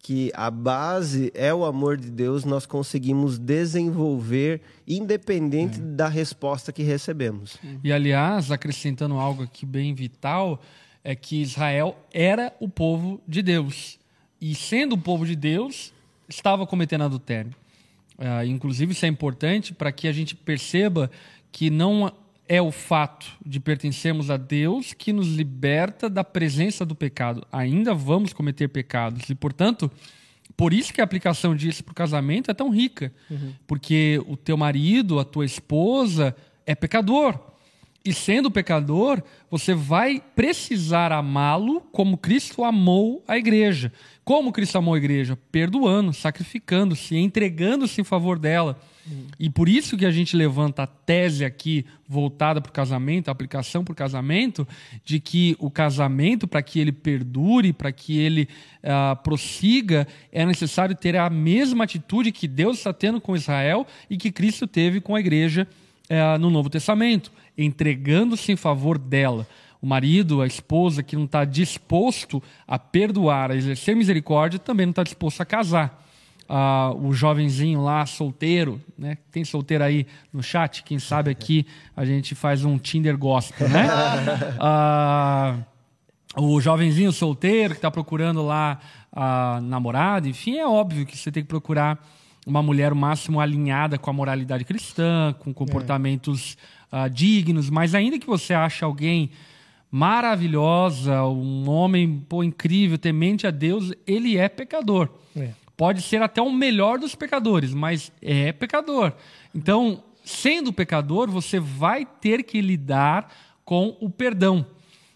[0.06, 5.82] que a base é o amor de Deus, nós conseguimos desenvolver independente é.
[5.82, 7.56] da resposta que recebemos.
[7.82, 10.62] E aliás, acrescentando algo aqui bem vital,
[11.02, 13.98] é que Israel era o povo de Deus.
[14.40, 15.92] E sendo o povo de Deus,
[16.28, 17.50] estava cometendo adultério.
[18.16, 21.10] Uh, inclusive, isso é importante para que a gente perceba
[21.50, 22.12] que não
[22.48, 27.46] é o fato de pertencermos a Deus que nos liberta da presença do pecado.
[27.50, 29.28] Ainda vamos cometer pecados.
[29.28, 29.90] E, portanto,
[30.56, 33.12] por isso que a aplicação disso para o casamento é tão rica.
[33.30, 33.52] Uhum.
[33.66, 37.38] Porque o teu marido, a tua esposa, é pecador.
[38.04, 43.92] E sendo pecador, você vai precisar amá-lo como Cristo amou a igreja.
[44.24, 45.36] Como Cristo amou a igreja?
[45.50, 48.80] Perdoando, sacrificando-se, entregando-se em favor dela.
[49.38, 53.32] E por isso que a gente levanta a tese aqui voltada para o casamento, a
[53.32, 54.66] aplicação para o casamento,
[55.04, 58.48] de que o casamento, para que ele perdure, para que ele
[58.82, 64.16] uh, prossiga, é necessário ter a mesma atitude que Deus está tendo com Israel e
[64.16, 65.68] que Cristo teve com a igreja
[66.10, 69.46] uh, no Novo Testamento, entregando-se em favor dela.
[69.80, 74.90] O marido, a esposa que não está disposto a perdoar, a exercer misericórdia, também não
[74.90, 76.05] está disposto a casar
[76.48, 79.18] uh, o jovenzinho lá, solteiro, né?
[79.30, 80.82] Tem solteiro aí no chat?
[80.82, 83.86] Quem sabe aqui a gente faz um Tinder gospel, né?
[84.60, 85.64] uh,
[86.40, 88.78] o jovenzinho solteiro que está procurando lá
[89.12, 91.98] a uh, namorada, enfim, é óbvio que você tem que procurar
[92.46, 96.56] uma mulher o máximo alinhada com a moralidade cristã, com comportamentos
[96.92, 97.08] é.
[97.08, 99.30] dignos, mas ainda que você ache alguém
[99.90, 105.08] maravilhosa, um homem pô, incrível, temente a Deus, ele é pecador.
[105.34, 105.50] É.
[105.76, 109.12] pode ser até o melhor dos pecadores, mas é pecador.
[109.54, 113.32] Então, sendo pecador, você vai ter que lidar
[113.64, 114.66] com o perdão.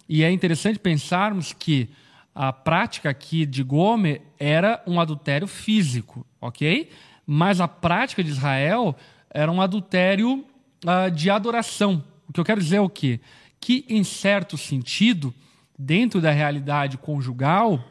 [0.09, 1.89] E é interessante pensarmos que
[2.35, 6.91] a prática aqui de Gomer era um adultério físico, ok?
[7.27, 8.97] Mas a prática de Israel
[9.31, 10.45] era um adultério
[10.85, 12.05] uh, de adoração.
[12.29, 13.21] O que eu quero dizer é o quê?
[13.61, 15.35] Que, em certo sentido,
[15.79, 17.83] dentro da realidade conjugal,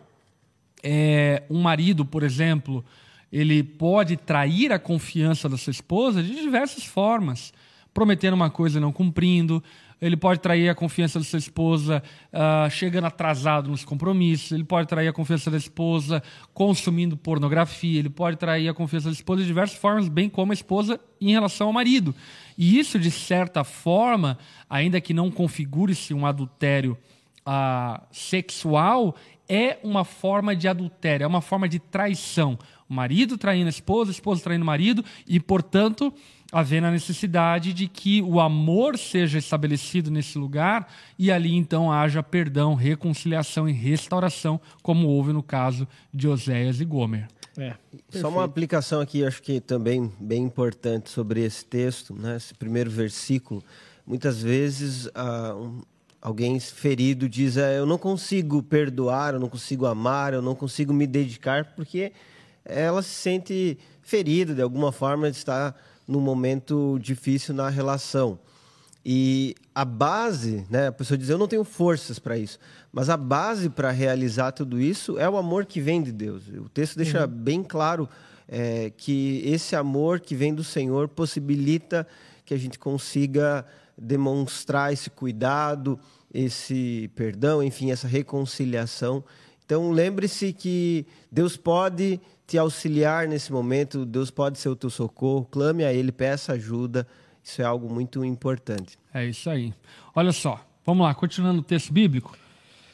[0.84, 2.84] é, um marido, por exemplo,
[3.32, 7.54] ele pode trair a confiança da sua esposa de diversas formas,
[7.94, 9.64] prometendo uma coisa e não cumprindo,
[10.02, 14.88] ele pode trair a confiança da sua esposa uh, chegando atrasado nos compromissos, ele pode
[14.88, 19.48] trair a confiança da esposa consumindo pornografia, ele pode trair a confiança da esposa de
[19.48, 22.16] diversas formas, bem como a esposa em relação ao marido.
[22.58, 24.38] E isso, de certa forma,
[24.70, 26.98] ainda que não configure-se um adultério
[27.50, 29.16] uh, sexual,
[29.48, 32.58] é uma forma de adultério, é uma forma de traição.
[32.88, 36.14] O marido traindo a esposa, a esposa traindo o marido, e, portanto,
[36.52, 42.22] havendo a necessidade de que o amor seja estabelecido nesse lugar e ali então haja
[42.22, 47.28] perdão, reconciliação e restauração, como houve no caso de Oséias e Gomer.
[47.58, 47.76] É,
[48.10, 52.38] Só uma aplicação aqui, acho que também bem importante sobre esse texto, né?
[52.38, 53.64] esse primeiro versículo.
[54.08, 55.82] Muitas vezes uh, um,
[56.22, 60.94] alguém ferido diz: é, Eu não consigo perdoar, eu não consigo amar, eu não consigo
[60.94, 62.12] me dedicar, porque
[62.66, 65.74] ela se sente ferida de alguma forma, está
[66.08, 68.40] num momento difícil na relação.
[69.06, 72.60] E a base, né, a pessoa diz, eu não tenho forças para isso,
[72.92, 76.44] mas a base para realizar tudo isso é o amor que vem de Deus.
[76.50, 77.28] O texto deixa uhum.
[77.28, 78.10] bem claro
[78.48, 82.06] é, que esse amor que vem do Senhor possibilita
[82.46, 83.66] que a gente consiga
[84.00, 86.00] demonstrar esse cuidado,
[86.34, 89.24] esse perdão, enfim, essa reconciliação.
[89.66, 95.48] Então, lembre-se que Deus pode te auxiliar nesse momento, Deus pode ser o teu socorro,
[95.52, 97.06] clame a Ele, peça ajuda,
[97.44, 98.98] isso é algo muito importante.
[99.14, 99.74] É isso aí.
[100.16, 102.36] Olha só, vamos lá, continuando o texto bíblico.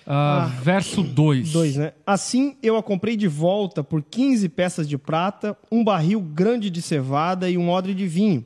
[0.05, 1.51] Uh, ah, verso 2.
[1.51, 1.93] 2, né?
[2.05, 6.81] Assim eu a comprei de volta por 15 peças de prata, um barril grande de
[6.81, 8.45] cevada e um odre de vinho.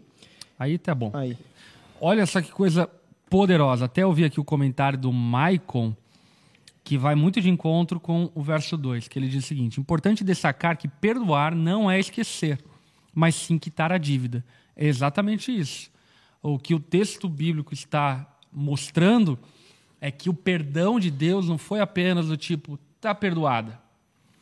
[0.57, 1.11] Aí tá bom.
[1.13, 1.37] Aí.
[2.01, 2.89] Olha só que coisa
[3.29, 3.85] poderosa.
[3.85, 5.95] Até ouvi aqui o comentário do Maicon
[6.89, 10.23] que vai muito de encontro com o verso 2, que ele diz o seguinte: importante
[10.23, 12.59] destacar que perdoar não é esquecer,
[13.13, 14.43] mas sim quitar a dívida.
[14.75, 15.91] É exatamente isso.
[16.41, 19.37] O que o texto bíblico está mostrando
[20.01, 23.79] é que o perdão de Deus não foi apenas do tipo, está perdoada.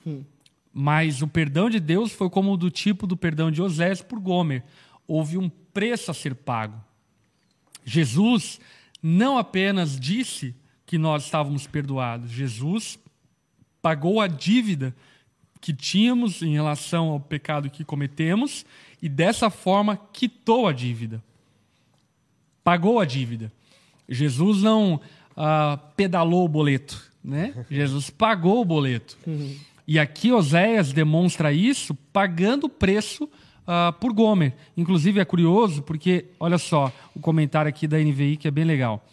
[0.06, 0.24] Hum.
[0.72, 4.64] Mas o perdão de Deus foi como do tipo do perdão de Osés por Gomer.
[5.06, 6.82] Houve um preço a ser pago.
[7.88, 8.60] Jesus
[9.02, 10.54] não apenas disse
[10.86, 12.30] que nós estávamos perdoados.
[12.30, 13.00] Jesus
[13.82, 14.94] pagou a dívida
[15.62, 18.66] que tínhamos em relação ao pecado que cometemos
[19.02, 21.24] e dessa forma quitou a dívida.
[22.62, 23.52] Pagou a dívida.
[24.10, 25.00] Jesus não
[25.36, 27.66] ah, pedalou o boleto, né?
[27.72, 29.18] Jesus pagou o boleto.
[29.26, 29.58] Uhum.
[29.88, 33.30] E aqui Oséias demonstra isso pagando o preço
[33.68, 34.54] ah, por Gomer.
[34.78, 39.06] Inclusive é curioso porque, olha só, o comentário aqui da NVI que é bem legal.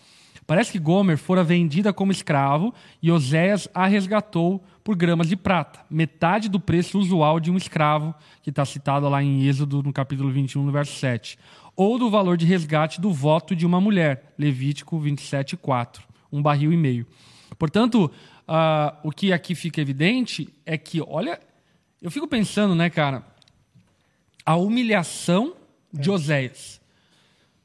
[0.46, 5.80] Parece que Gomer fora vendida como escravo e Oséias a resgatou por gramas de prata,
[5.88, 10.30] metade do preço usual de um escravo, que está citado lá em Êxodo, no capítulo
[10.30, 11.38] 21, no verso 7.
[11.74, 16.70] Ou do valor de resgate do voto de uma mulher, Levítico 27, 4, um barril
[16.70, 17.06] e meio.
[17.58, 18.10] Portanto,
[18.46, 21.40] uh, o que aqui fica evidente é que, olha,
[22.02, 23.24] eu fico pensando, né, cara,
[24.44, 25.54] a humilhação
[25.92, 26.80] de Oséias.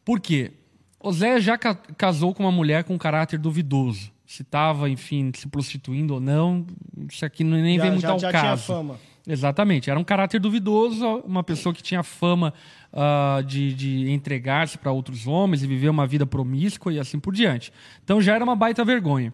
[0.05, 0.51] Por quê?
[0.99, 4.11] Oséias já ca casou com uma mulher com caráter duvidoso.
[4.25, 6.65] Se estava, enfim, se prostituindo ou não,
[7.11, 8.65] isso aqui nem já, vem muito já, ao já caso.
[8.65, 8.99] Tinha fama.
[9.27, 9.89] Exatamente.
[9.89, 12.53] Era um caráter duvidoso, uma pessoa que tinha fama
[12.91, 17.33] uh, de, de entregar-se para outros homens e viver uma vida promíscua e assim por
[17.33, 17.71] diante.
[18.03, 19.33] Então já era uma baita vergonha.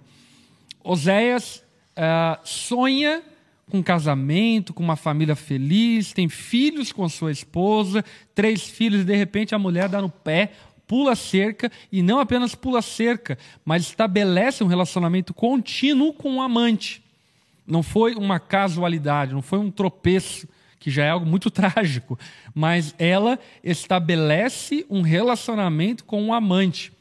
[0.84, 1.64] Oséias
[1.98, 3.22] uh, sonha
[3.70, 9.16] com casamento, com uma família feliz, tem filhos com sua esposa, três filhos, e de
[9.16, 10.52] repente a mulher dá no pé,
[10.88, 17.04] pula cerca e não apenas pula cerca, mas estabelece um relacionamento contínuo com o amante.
[17.66, 20.48] Não foi uma casualidade, não foi um tropeço,
[20.80, 22.20] que já é algo muito trágico,
[22.54, 26.94] mas ela estabelece um relacionamento com o um amante.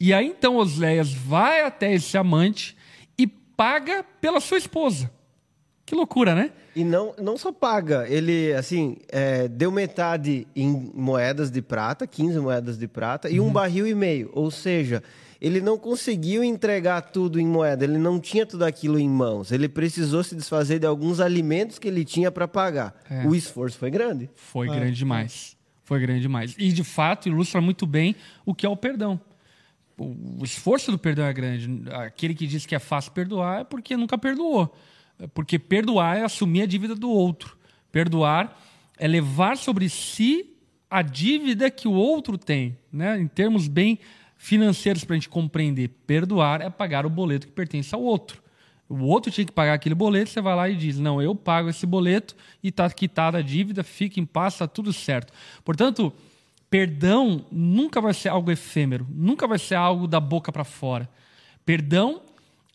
[0.00, 2.76] E aí então Oséias vai até esse amante
[3.16, 5.08] e paga pela sua esposa.
[5.92, 6.50] Que loucura, né?
[6.74, 12.38] E não, não só paga, ele, assim, é, deu metade em moedas de prata, 15
[12.40, 13.52] moedas de prata, e um Uhum.
[13.52, 14.30] barril e meio.
[14.32, 15.02] Ou seja,
[15.38, 19.52] ele não conseguiu entregar tudo em moeda, ele não tinha tudo aquilo em mãos.
[19.52, 22.98] Ele precisou se desfazer de alguns alimentos que ele tinha para pagar.
[23.10, 23.26] É.
[23.26, 24.30] O esforço foi grande.
[24.34, 25.58] Foi grande demais.
[25.84, 26.54] Foi grande demais.
[26.56, 29.20] E, de fato, ilustra muito bem o que é o perdão.
[29.98, 31.84] O o esforço do perdão é grande.
[31.92, 34.74] Aquele que diz que é fácil perdoar é porque nunca perdoou.
[35.28, 37.56] Porque perdoar é assumir a dívida do outro.
[37.90, 38.58] Perdoar
[38.98, 40.56] é levar sobre si
[40.90, 42.76] a dívida que o outro tem.
[42.92, 43.18] Né?
[43.20, 43.98] Em termos bem
[44.36, 48.42] financeiros, para a gente compreender, perdoar é pagar o boleto que pertence ao outro.
[48.88, 51.70] O outro tinha que pagar aquele boleto, você vai lá e diz: Não, eu pago
[51.70, 55.32] esse boleto e está quitada a dívida, fica em paz, está tudo certo.
[55.64, 56.12] Portanto,
[56.68, 61.08] perdão nunca vai ser algo efêmero, nunca vai ser algo da boca para fora.
[61.64, 62.20] Perdão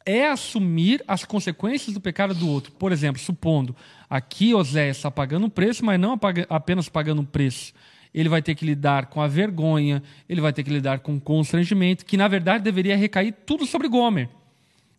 [0.07, 2.71] é assumir as consequências do pecado do outro.
[2.71, 3.75] Por exemplo, supondo
[4.09, 6.17] aqui Oséias está pagando um preço, mas não
[6.49, 7.73] apenas pagando um preço.
[8.13, 11.21] Ele vai ter que lidar com a vergonha, ele vai ter que lidar com o
[11.21, 14.29] constrangimento, que na verdade deveria recair tudo sobre Gomer.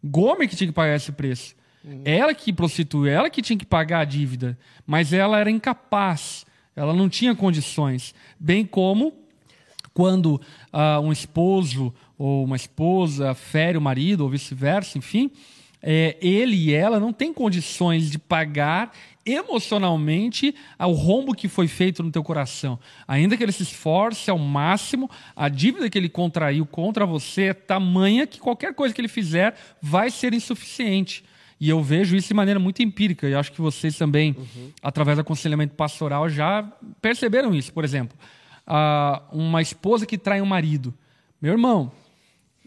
[0.04, 1.56] Gomer que tinha que pagar esse preço.
[2.04, 4.58] Ela que prostituiu, ela que tinha que pagar a dívida.
[4.86, 6.44] Mas ela era incapaz,
[6.76, 8.14] ela não tinha condições.
[8.38, 9.14] Bem como
[9.98, 10.40] quando
[10.72, 15.28] ah, um esposo ou uma esposa fere o marido, ou vice-versa, enfim,
[15.82, 18.92] é, ele e ela não têm condições de pagar
[19.26, 22.78] emocionalmente ao rombo que foi feito no teu coração.
[23.08, 27.54] Ainda que ele se esforce ao máximo, a dívida que ele contraiu contra você é
[27.54, 31.24] tamanha que qualquer coisa que ele fizer vai ser insuficiente.
[31.60, 34.36] E eu vejo isso de maneira muito empírica, e acho que vocês também,
[34.80, 36.62] através do aconselhamento pastoral, já
[37.02, 37.72] perceberam isso.
[37.72, 38.16] Por exemplo,
[39.32, 40.94] uma esposa que trai um marido.
[41.40, 41.90] Meu irmão,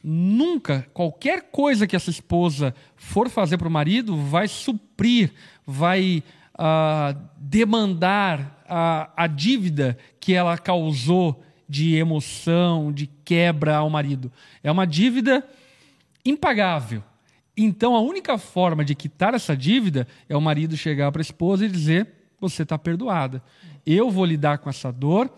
[0.04, 5.32] nunca, qualquer coisa que essa esposa for fazer para o marido vai suprir,
[5.66, 6.24] vai
[6.58, 14.32] ah, demandar a, a dívida que ela causou de emoção, de quebra ao marido.
[14.64, 15.48] É uma dívida
[16.26, 17.04] impagável.
[17.56, 21.66] Então, a única forma de quitar essa dívida é o marido chegar para a esposa
[21.66, 22.08] e dizer:
[22.40, 23.44] Você está perdoada.
[23.86, 25.30] Eu vou lidar com essa dor,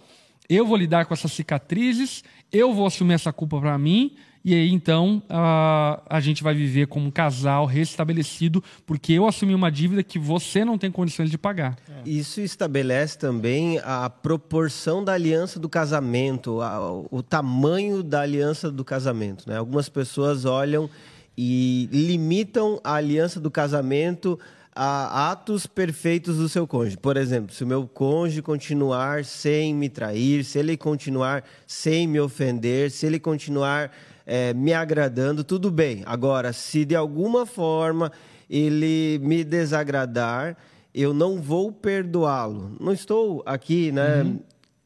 [0.50, 4.16] eu vou lidar com essas cicatrizes, eu vou assumir essa culpa para mim.
[4.46, 9.56] E aí, então, a, a gente vai viver como um casal restabelecido, porque eu assumi
[9.56, 11.78] uma dívida que você não tem condições de pagar.
[12.06, 18.84] Isso estabelece também a proporção da aliança do casamento, a- o tamanho da aliança do
[18.84, 19.48] casamento.
[19.50, 19.56] Né?
[19.58, 20.90] Algumas pessoas olham
[21.38, 24.38] e limitam a aliança do casamento
[24.76, 26.98] a atos perfeitos do seu cônjuge.
[26.98, 32.20] Por exemplo, se o meu cônjuge continuar sem me trair, se ele continuar sem me
[32.20, 33.92] ofender, se ele continuar
[34.26, 36.02] eh, me agradando, tudo bem.
[36.06, 38.12] Agora, se de alguma forma
[38.50, 40.58] ele me desagradar,
[40.94, 42.76] eu não vou perdoá-lo.
[42.80, 44.24] Não estou aqui, né,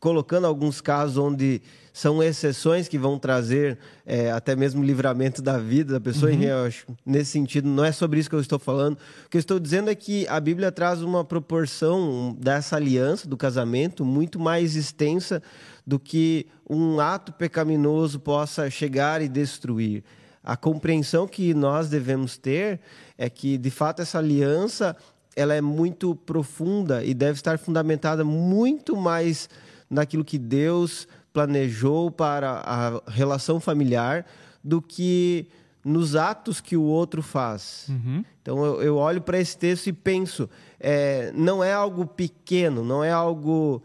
[0.08, 5.96] colocando alguns casos onde são exceções que vão trazer eh, até mesmo livramento da vida
[5.96, 6.32] da pessoa.
[6.32, 8.94] E eu acho, nesse sentido, não é sobre isso que eu estou falando.
[9.26, 13.36] O que eu estou dizendo é que a Bíblia traz uma proporção dessa aliança do
[13.36, 15.44] casamento muito mais extensa
[15.86, 20.06] do que um ato pecaminoso possa chegar e destruir.
[20.42, 22.80] A compreensão que nós devemos ter
[23.18, 24.96] é que, de fato, essa aliança
[25.36, 29.50] ela é muito profunda e deve estar fundamentada muito mais
[29.90, 34.26] naquilo que Deus planejou para a relação familiar
[34.64, 35.48] do que
[35.84, 37.88] nos atos que o outro faz.
[38.42, 43.04] Então eu, eu olho para esse texto e penso, é, não é algo pequeno, não
[43.04, 43.82] é algo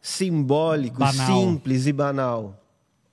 [0.00, 1.26] simbólico, Banal.
[1.26, 2.60] simples e banal.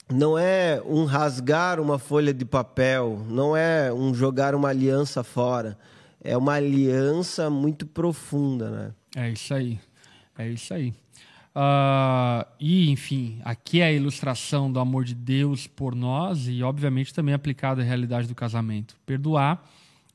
[0.09, 5.77] Não é um rasgar uma folha de papel, não é um jogar uma aliança fora.
[6.23, 8.91] É uma aliança muito profunda, né?
[9.15, 9.79] É isso aí.
[10.37, 10.93] É isso aí.
[11.53, 17.13] Ah, e, enfim, aqui é a ilustração do amor de Deus por nós e, obviamente,
[17.13, 18.95] também aplicado à realidade do casamento.
[19.05, 19.61] Perdoar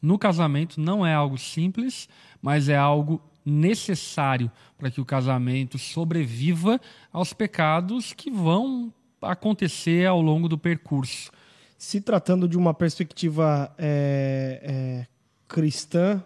[0.00, 2.08] no casamento não é algo simples,
[2.40, 6.80] mas é algo necessário para que o casamento sobreviva
[7.12, 11.30] aos pecados que vão acontecer ao longo do percurso.
[11.78, 15.06] Se tratando de uma perspectiva é, é,
[15.46, 16.22] cristã,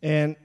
[0.00, 0.36] é,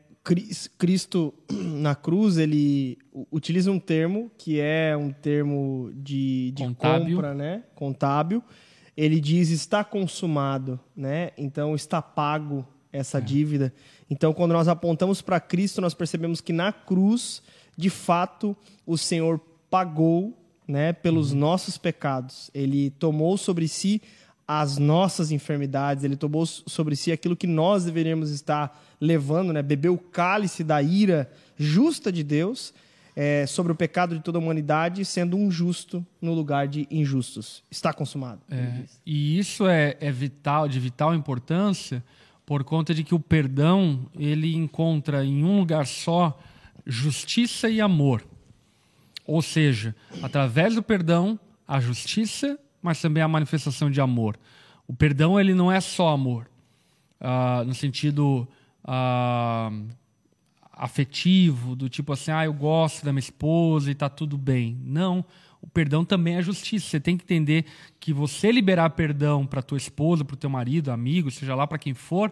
[0.77, 2.97] Cristo na cruz ele
[3.29, 7.15] utiliza um termo que é um termo de, de Contábil.
[7.17, 7.63] compra, né?
[7.75, 8.43] Contábil.
[8.95, 11.31] Ele diz está consumado, né?
[11.38, 13.73] Então está pago essa dívida.
[14.09, 17.41] Então quando nós apontamos para Cristo, nós percebemos que na cruz,
[17.75, 20.37] de fato, o Senhor pagou,
[20.67, 22.50] né, pelos nossos pecados.
[22.54, 24.02] Ele tomou sobre si
[24.62, 29.62] as nossas enfermidades, ele tomou sobre si aquilo que nós deveríamos estar levando, né?
[29.62, 32.73] Bebeu o cálice da ira justa de Deus
[33.15, 37.63] é, sobre o pecado de toda a humanidade, sendo um justo no lugar de injustos.
[37.69, 38.41] Está consumado.
[38.49, 42.04] É, e isso é, é vital, de vital importância,
[42.45, 46.37] por conta de que o perdão ele encontra em um lugar só
[46.85, 48.23] justiça e amor.
[49.25, 54.38] Ou seja, através do perdão, a justiça, mas também a manifestação de amor.
[54.86, 56.48] O perdão ele não é só amor,
[57.21, 58.48] uh, no sentido
[58.84, 59.88] uh,
[60.71, 64.77] afetivo, do tipo assim, ah, eu gosto da minha esposa e tá tudo bem.
[64.84, 65.23] Não,
[65.62, 66.90] o perdão também é justiça.
[66.90, 67.65] Você tem que entender
[68.00, 71.77] que você liberar perdão para tua esposa, para o teu marido, amigo, seja lá para
[71.77, 72.31] quem for,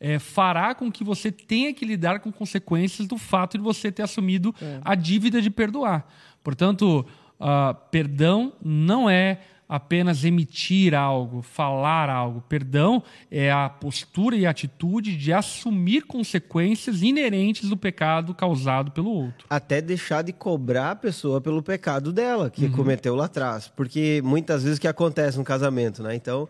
[0.00, 4.02] é, fará com que você tenha que lidar com consequências do fato de você ter
[4.02, 4.80] assumido é.
[4.84, 6.06] a dívida de perdoar.
[6.42, 7.06] Portanto,
[7.40, 12.40] uh, perdão não é apenas emitir algo, falar algo.
[12.48, 19.10] Perdão é a postura e a atitude de assumir consequências inerentes do pecado causado pelo
[19.10, 19.46] outro.
[19.50, 22.72] Até deixar de cobrar a pessoa pelo pecado dela, que uhum.
[22.72, 23.68] cometeu lá atrás.
[23.68, 26.14] Porque muitas vezes o que acontece no casamento, né?
[26.14, 26.48] Então,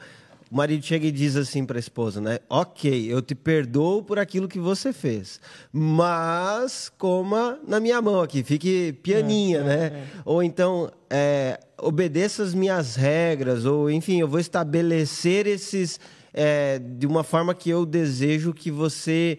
[0.51, 2.39] o marido chega e diz assim para a esposa, né?
[2.49, 5.41] Ok, eu te perdoo por aquilo que você fez,
[5.73, 9.75] mas coma na minha mão aqui, fique pianinha, é, né?
[9.75, 10.05] É, é.
[10.25, 15.99] Ou então é, obedeça as minhas regras, ou enfim, eu vou estabelecer esses
[16.33, 19.39] é, de uma forma que eu desejo que você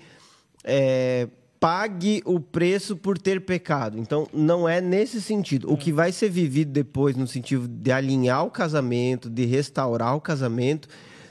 [1.68, 4.00] pague o preço por ter pecado.
[4.00, 5.70] Então, não é nesse sentido.
[5.70, 10.22] O que vai ser vivido depois, no sentido de alinhar o casamento, de restaurar o
[10.22, 10.88] casamento,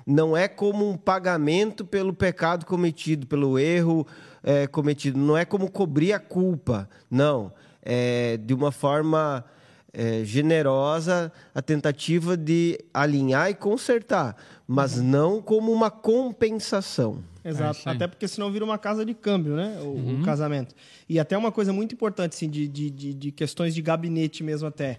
[0.07, 4.07] não é como um pagamento pelo pecado cometido, pelo erro
[4.43, 5.18] é, cometido.
[5.18, 6.87] Não é como cobrir a culpa.
[7.11, 7.51] Não.
[7.82, 9.43] É de uma forma
[9.91, 14.37] é, generosa a tentativa de alinhar e consertar,
[14.68, 17.24] mas não como uma compensação.
[17.49, 17.88] Exato.
[17.88, 19.78] É até porque senão vira uma casa de câmbio, né?
[19.80, 20.20] O, uhum.
[20.20, 20.74] o casamento.
[21.09, 24.66] E até uma coisa muito importante, assim, de, de, de, de questões de gabinete mesmo
[24.66, 24.99] até.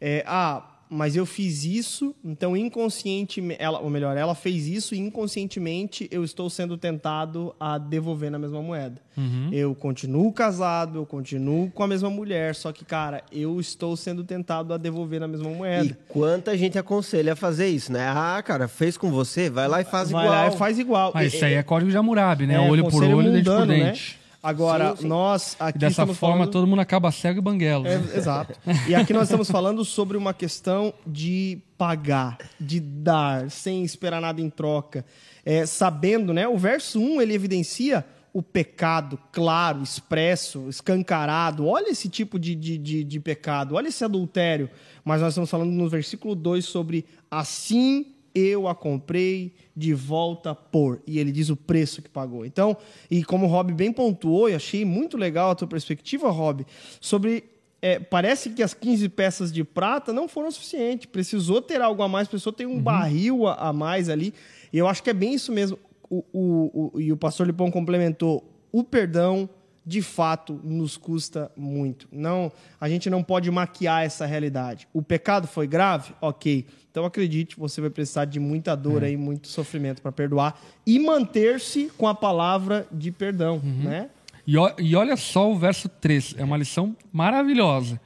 [0.00, 4.98] É, ah, mas eu fiz isso, então inconscientemente, ela, ou melhor, ela fez isso e
[4.98, 9.00] inconscientemente eu estou sendo tentado a devolver na mesma moeda.
[9.16, 9.48] Uhum.
[9.52, 14.22] Eu continuo casado, eu continuo com a mesma mulher, só que, cara, eu estou sendo
[14.24, 15.86] tentado a devolver na mesma moeda.
[15.86, 18.06] E quanta gente aconselha a fazer isso, né?
[18.08, 20.38] Ah, cara, fez com você, vai lá e faz vai igual.
[20.38, 21.12] Vai lá e faz igual.
[21.14, 22.54] Mas isso aí é código de Hammurabi, né?
[22.54, 23.86] É, olho por olho, dente por né?
[23.86, 24.18] dente.
[24.20, 24.25] Né?
[24.46, 25.08] Agora, sim, sim.
[25.08, 25.76] nós aqui.
[25.76, 26.50] E dessa forma, falando...
[26.52, 27.84] todo mundo acaba cego e banguelo.
[27.84, 28.54] É, exato.
[28.88, 34.40] E aqui nós estamos falando sobre uma questão de pagar, de dar, sem esperar nada
[34.40, 35.04] em troca.
[35.44, 36.46] É, sabendo, né?
[36.46, 41.66] O verso 1 ele evidencia o pecado claro, expresso, escancarado.
[41.66, 44.70] Olha esse tipo de, de, de, de pecado, olha esse adultério.
[45.04, 51.00] Mas nós estamos falando no versículo 2 sobre assim eu a comprei de volta por.
[51.06, 52.44] E ele diz o preço que pagou.
[52.44, 52.76] Então,
[53.10, 56.66] e como o Rob bem pontuou, e achei muito legal a tua perspectiva, Rob,
[57.00, 57.44] sobre.
[57.80, 61.06] É, parece que as 15 peças de prata não foram suficientes.
[61.06, 62.82] Precisou ter algo a mais, precisou ter um uhum.
[62.82, 64.34] barril a, a, mais ali.
[64.72, 65.78] E eu acho que é bem isso mesmo.
[66.08, 69.48] O, o, o, e o pastor Lipão complementou: o perdão
[69.86, 72.08] de fato nos custa muito.
[72.10, 74.88] Não, a gente não pode maquiar essa realidade.
[74.92, 76.66] O pecado foi grave, ok.
[76.96, 79.08] Então acredite, você vai precisar de muita dor é.
[79.08, 83.82] aí, muito sofrimento para perdoar e manter-se com a palavra de perdão, uhum.
[83.82, 84.08] né?
[84.46, 88.00] E, e olha só o verso 3, é uma lição maravilhosa.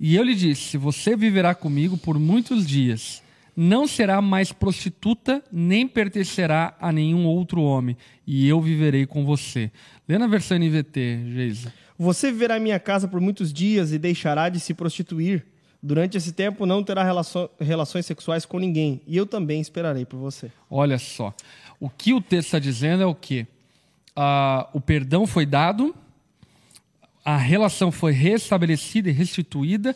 [0.00, 3.22] E eu lhe disse: Você viverá comigo por muitos dias
[3.56, 9.70] não será mais prostituta, nem pertencerá a nenhum outro homem, e eu viverei com você.
[10.08, 11.72] Lê na versão NVT, Geisa.
[11.96, 15.46] Você viverá em minha casa por muitos dias e deixará de se prostituir.
[15.86, 17.04] Durante esse tempo não terá
[17.60, 20.50] relações sexuais com ninguém, e eu também esperarei por você.
[20.70, 21.34] Olha só.
[21.78, 23.46] O que o texto está dizendo é o quê?
[24.16, 25.94] Ah, o perdão foi dado,
[27.22, 29.94] a relação foi restabelecida e restituída,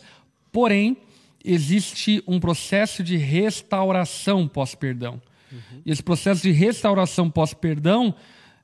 [0.51, 0.95] porém
[1.43, 5.19] existe um processo de restauração pós-perdão.
[5.51, 5.81] Uhum.
[5.87, 8.13] E esse processo de restauração pós-perdão,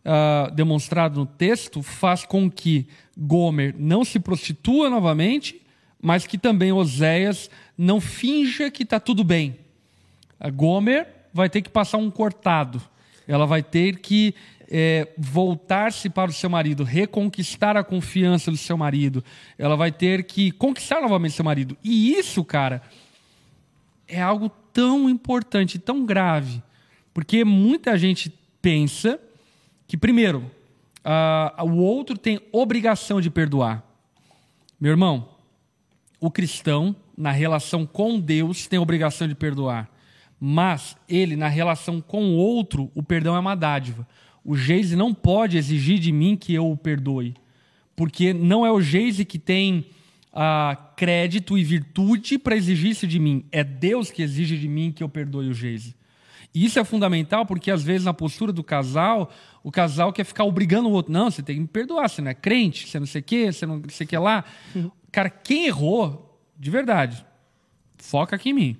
[0.06, 2.86] uh, demonstrado no texto, faz com que
[3.18, 5.65] Gomer não se prostitua novamente,
[6.06, 9.58] mas que também Oséias não finja que está tudo bem.
[10.40, 12.80] A Gomer vai ter que passar um cortado.
[13.28, 14.36] Ela vai ter que
[14.70, 19.24] é, voltar-se para o seu marido, reconquistar a confiança do seu marido.
[19.58, 21.76] Ela vai ter que conquistar novamente seu marido.
[21.84, 22.84] E isso, cara,
[24.08, 26.62] é algo tão importante, tão grave.
[27.16, 28.32] Porque muita gente
[28.62, 29.20] pensa
[29.88, 30.52] que, primeiro,
[31.04, 33.84] uh, o outro tem obrigação de perdoar.
[34.80, 35.34] Meu irmão,
[36.20, 39.90] o cristão, na relação com Deus, tem obrigação de perdoar.
[40.40, 44.08] Mas ele, na relação com o outro, o perdão é uma dádiva.
[44.44, 47.34] O Geise não pode exigir de mim que eu o perdoe.
[47.96, 49.86] Porque não é o Geise que tem
[50.34, 53.46] uh, crédito e virtude para exigir isso de mim.
[53.52, 55.96] É Deus que exige de mim que eu perdoe o Geise.
[56.54, 59.30] E isso é fundamental porque, às vezes, na postura do casal,
[59.62, 61.12] o casal quer ficar obrigando o outro.
[61.12, 63.52] Não, você tem que me perdoar, você não é crente, você não sei o quê,
[63.52, 64.46] você não sei o que lá.
[65.16, 67.26] Cara, quem errou, de verdade,
[67.98, 68.78] foca aqui em mim.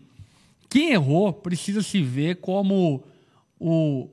[0.70, 3.06] Quem errou precisa se ver como
[3.58, 4.10] o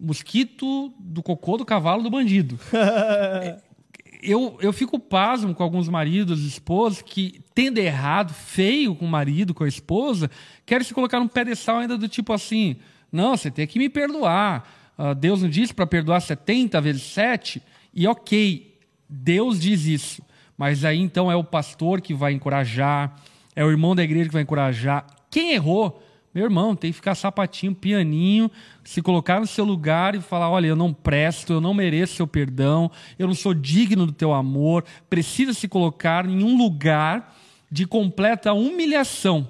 [0.00, 2.58] mosquito do cocô do cavalo do bandido.
[4.22, 9.10] eu, eu fico pasmo com alguns maridos e esposas que, tendo errado, feio com o
[9.10, 10.30] marido, com a esposa,
[10.64, 12.76] querem se colocar num pedestal ainda do tipo assim:
[13.12, 14.94] não, você tem que me perdoar.
[14.96, 17.62] Uh, Deus não disse para perdoar 70 vezes 7?
[17.92, 20.22] E ok, Deus diz isso.
[20.58, 23.14] Mas aí então é o pastor que vai encorajar,
[23.56, 25.06] é o irmão da igreja que vai encorajar.
[25.30, 26.02] Quem errou
[26.34, 28.50] meu irmão, tem que ficar sapatinho, pianinho,
[28.84, 32.26] se colocar no seu lugar e falar: olha, eu não presto, eu não mereço seu
[32.26, 34.84] perdão, eu não sou digno do teu amor.
[35.08, 37.34] Precisa se colocar em um lugar
[37.70, 39.48] de completa humilhação.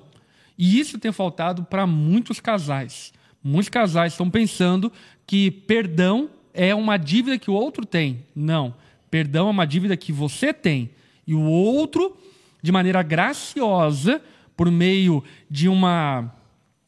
[0.57, 3.13] E isso tem faltado para muitos casais.
[3.43, 4.93] Muitos casais estão pensando
[5.27, 8.25] que perdão é uma dívida que o outro tem.
[8.35, 8.75] Não.
[9.11, 10.91] Perdão é uma dívida que você tem.
[11.27, 12.17] E o outro,
[12.63, 14.21] de maneira graciosa,
[14.57, 16.35] por meio de uma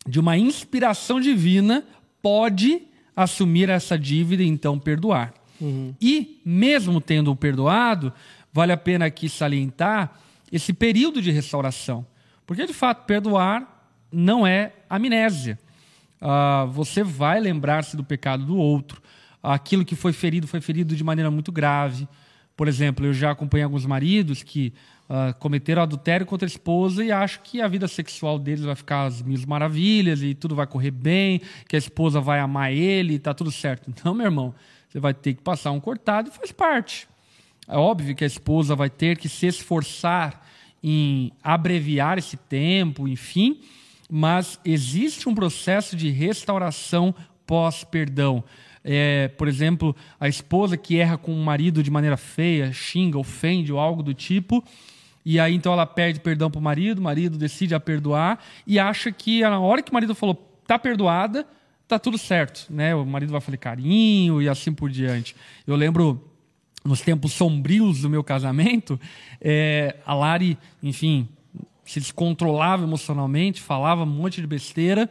[0.07, 1.85] de uma inspiração divina,
[2.23, 2.83] pode
[3.15, 5.33] assumir essa dívida e então perdoar.
[5.61, 5.95] Uhum.
[6.01, 8.13] E, mesmo tendo perdoado,
[8.53, 10.19] vale a pena aqui salientar
[10.51, 12.05] esse período de restauração.
[12.47, 15.59] Porque, de fato, perdoar não é amnésia.
[16.21, 19.01] Uh, você vai lembrar-se do pecado do outro.
[19.43, 22.07] Aquilo que foi ferido foi ferido de maneira muito grave.
[22.57, 24.73] Por exemplo, eu já acompanhei alguns maridos que
[25.09, 29.05] uh, cometeram adultério contra a esposa e acham que a vida sexual deles vai ficar
[29.05, 33.19] às mil maravilhas e tudo vai correr bem, que a esposa vai amar ele e
[33.19, 33.93] tá tudo certo.
[34.05, 34.55] Não, meu irmão,
[34.89, 37.09] você vai ter que passar um cortado e faz parte.
[37.67, 40.45] É óbvio que a esposa vai ter que se esforçar
[40.83, 43.61] em abreviar esse tempo, enfim,
[44.11, 47.15] mas existe um processo de restauração
[47.47, 48.43] pós-perdão.
[48.83, 53.73] É, por exemplo, a esposa que erra com o marido de maneira feia, xinga, ofende
[53.73, 54.65] ou algo do tipo,
[55.25, 58.79] e aí então ela pede perdão para o marido, o marido decide a perdoar e
[58.79, 60.35] acha que na hora que o marido falou
[60.67, 61.47] tá perdoada,
[61.87, 62.95] tá tudo certo, né?
[62.95, 65.37] O marido vai fazer carinho e assim por diante.
[65.67, 66.25] Eu lembro
[66.85, 68.99] nos tempos sombrios do meu casamento,
[69.41, 71.29] é, a Lari, enfim,
[71.85, 75.11] se descontrolava emocionalmente, falava um monte de besteira.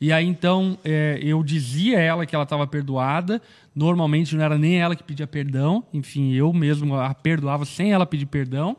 [0.00, 3.40] E aí então é, eu dizia a ela que ela estava perdoada.
[3.74, 8.06] Normalmente não era nem ela que pedia perdão, enfim, eu mesmo a perdoava sem ela
[8.06, 8.76] pedir perdão.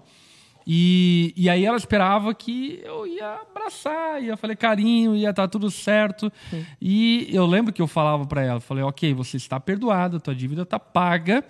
[0.68, 5.47] E, e aí ela esperava que eu ia abraçar, ia fazer carinho, ia estar tá
[5.47, 6.32] tudo certo.
[6.49, 6.66] Sim.
[6.82, 10.63] E eu lembro que eu falava para ela, falei, ok, você está perdoada, tua dívida
[10.63, 11.43] está paga,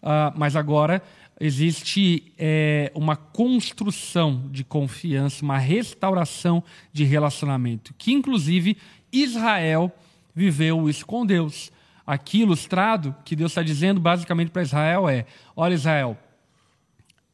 [0.00, 1.02] uh, mas agora
[1.40, 8.76] existe é, uma construção de confiança, uma restauração de relacionamento, que inclusive
[9.12, 9.92] Israel
[10.34, 11.70] viveu isso com Deus.
[12.06, 16.18] Aqui ilustrado, que Deus está dizendo basicamente para Israel é: olha, Israel,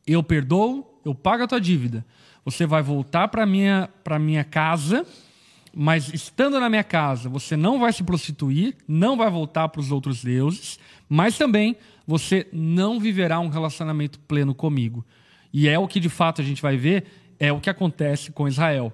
[0.07, 2.05] eu perdoo, eu pago a tua dívida.
[2.45, 5.07] Você vai voltar para minha para minha casa,
[5.75, 9.93] mas estando na minha casa, você não vai se prostituir, não vai voltar para os
[9.93, 11.77] outros deuses, mas também
[12.07, 15.05] você não viverá um relacionamento pleno comigo.
[15.53, 17.05] E é o que de fato a gente vai ver,
[17.39, 18.93] é o que acontece com Israel.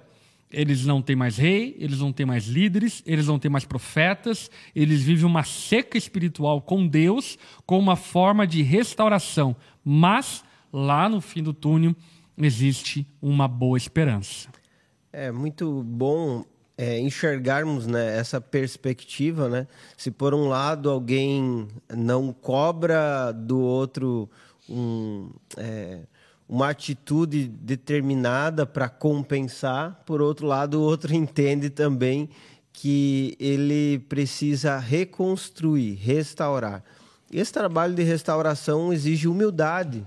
[0.51, 4.49] Eles não têm mais rei, eles não têm mais líderes, eles não têm mais profetas,
[4.75, 9.55] eles vivem uma seca espiritual com Deus, com uma forma de restauração.
[9.83, 11.95] Mas lá no fim do túnel
[12.37, 14.49] existe uma boa esperança.
[15.11, 16.43] É muito bom
[16.77, 19.67] é, enxergarmos né, essa perspectiva, né?
[19.97, 24.29] Se por um lado alguém não cobra do outro
[24.69, 26.01] um, é,
[26.47, 32.29] uma atitude determinada para compensar, por outro lado o outro entende também
[32.71, 36.83] que ele precisa reconstruir, restaurar.
[37.31, 40.05] Esse trabalho de restauração exige humildade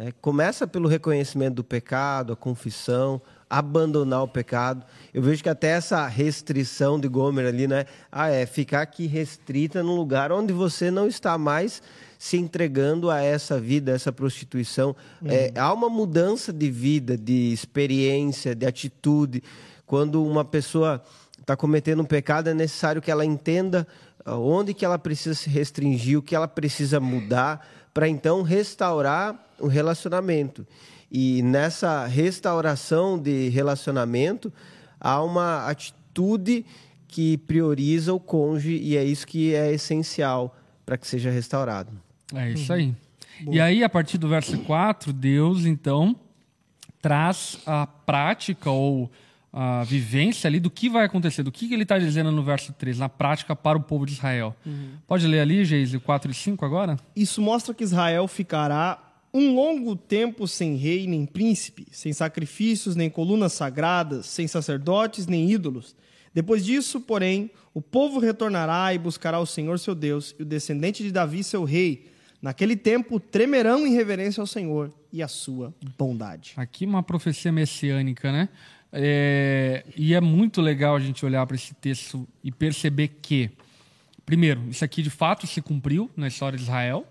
[0.00, 0.14] né?
[0.22, 3.20] Começa pelo reconhecimento do pecado, a confissão,
[3.50, 4.86] abandonar o pecado.
[5.12, 7.84] Eu vejo que até essa restrição de Gomer ali, né?
[8.10, 11.82] Ah, é ficar aqui restrita num lugar onde você não está mais
[12.16, 14.94] se entregando a essa vida, a essa prostituição.
[15.20, 15.28] Uhum.
[15.28, 19.42] É, há uma mudança de vida, de experiência, de atitude.
[19.84, 21.02] Quando uma pessoa
[21.40, 23.86] está cometendo um pecado, é necessário que ela entenda
[24.24, 29.66] onde que ela precisa se restringir, o que ela precisa mudar, para então restaurar o
[29.66, 30.64] relacionamento.
[31.10, 34.52] E nessa restauração de relacionamento,
[35.00, 36.64] há uma atitude
[37.08, 40.56] que prioriza o cônjuge e é isso que é essencial
[40.86, 41.90] para que seja restaurado.
[42.32, 42.94] É isso aí.
[43.44, 43.54] Uhum.
[43.54, 46.14] E aí, a partir do verso 4, Deus, então,
[47.02, 49.10] traz a prática ou
[49.52, 52.72] a vivência ali do que vai acontecer, do que, que ele está dizendo no verso
[52.72, 54.54] 3, na prática para o povo de Israel.
[54.64, 54.92] Uhum.
[55.08, 56.96] Pode ler ali, Geise, 4 e 5 agora?
[57.16, 63.08] Isso mostra que Israel ficará um longo tempo sem rei nem príncipe, sem sacrifícios nem
[63.08, 65.94] colunas sagradas, sem sacerdotes nem ídolos.
[66.32, 71.02] Depois disso, porém, o povo retornará e buscará o Senhor seu Deus e o descendente
[71.02, 72.08] de Davi seu rei.
[72.40, 76.52] Naquele tempo tremerão em reverência ao Senhor e à sua bondade.
[76.56, 78.48] Aqui uma profecia messiânica, né?
[78.92, 83.50] É, e é muito legal a gente olhar para esse texto e perceber que,
[84.26, 87.06] primeiro, isso aqui de fato se cumpriu na história de Israel.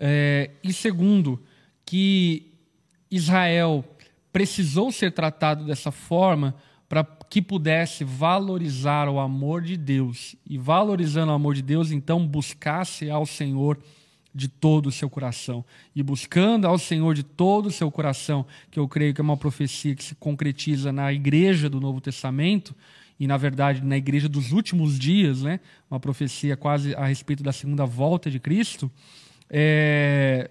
[0.00, 1.42] É, e segundo,
[1.84, 2.52] que
[3.10, 3.84] Israel
[4.32, 6.54] precisou ser tratado dessa forma
[6.88, 10.34] para que pudesse valorizar o amor de Deus.
[10.48, 13.78] E valorizando o amor de Deus, então buscasse ao Senhor
[14.34, 15.64] de todo o seu coração.
[15.94, 19.36] E buscando ao Senhor de todo o seu coração, que eu creio que é uma
[19.36, 22.74] profecia que se concretiza na igreja do Novo Testamento,
[23.20, 25.60] e na verdade na igreja dos últimos dias, né?
[25.90, 28.90] uma profecia quase a respeito da segunda volta de Cristo,
[29.50, 30.50] é,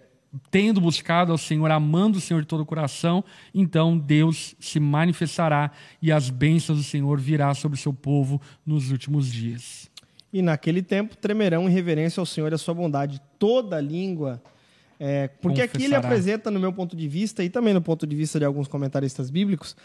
[0.51, 3.23] tendo buscado ao Senhor, amando o Senhor de todo o coração,
[3.53, 5.71] então Deus se manifestará
[6.01, 9.89] e as bênçãos do Senhor virá sobre o seu povo nos últimos dias.
[10.31, 14.41] E naquele tempo tremerão em reverência ao Senhor e à sua bondade toda a língua.
[14.99, 18.15] É, porque aqui ele apresenta, no meu ponto de vista, e também no ponto de
[18.15, 19.75] vista de alguns comentaristas bíblicos,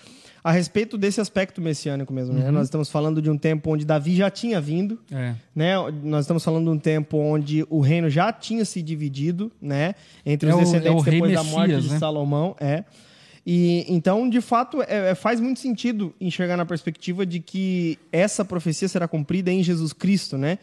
[0.42, 2.32] a respeito desse aspecto messiânico mesmo.
[2.34, 2.40] Né?
[2.40, 2.46] Uhum.
[2.46, 2.52] Né?
[2.52, 5.34] Nós estamos falando de um tempo onde Davi já tinha vindo, é.
[5.54, 5.74] né?
[6.02, 9.94] Nós estamos falando de um tempo onde o reino já tinha se dividido, né?
[10.24, 11.98] Entre os é descendentes o, é depois da morte de né?
[11.98, 12.84] Salomão, é.
[13.44, 18.44] E então, de fato, é, é, faz muito sentido enxergar na perspectiva de que essa
[18.44, 20.58] profecia será cumprida em Jesus Cristo, né?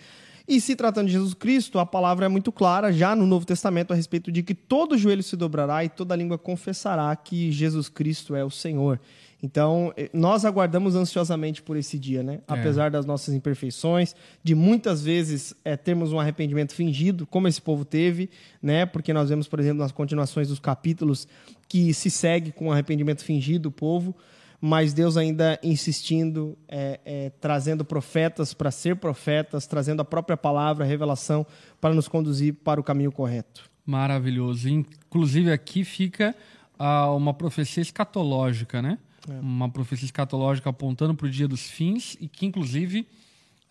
[0.49, 3.93] E se tratando de Jesus Cristo, a palavra é muito clara já no Novo Testamento
[3.93, 8.35] a respeito de que todo joelho se dobrará e toda língua confessará que Jesus Cristo
[8.35, 8.99] é o Senhor.
[9.43, 12.39] Então, eh, nós aguardamos ansiosamente por esse dia, né?
[12.39, 12.41] É.
[12.47, 17.85] Apesar das nossas imperfeições, de muitas vezes é, termos um arrependimento fingido, como esse povo
[17.85, 18.27] teve,
[18.59, 18.87] né?
[18.87, 21.27] Porque nós vemos, por exemplo, nas continuações dos capítulos
[21.67, 24.15] que se segue com arrependimento fingido o povo,
[24.61, 30.83] mas Deus ainda insistindo, é, é, trazendo profetas para ser profetas, trazendo a própria palavra,
[30.83, 31.45] a revelação,
[31.79, 33.69] para nos conduzir para o caminho correto.
[33.85, 34.69] Maravilhoso.
[34.69, 36.35] Inclusive, aqui fica
[36.77, 38.97] ah, uma profecia escatológica, né?
[39.29, 39.39] É.
[39.39, 43.07] Uma profecia escatológica apontando para o dia dos fins e que, inclusive,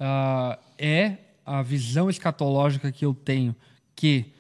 [0.01, 3.55] uh, é a visão escatológica que eu tenho,
[3.95, 4.33] que,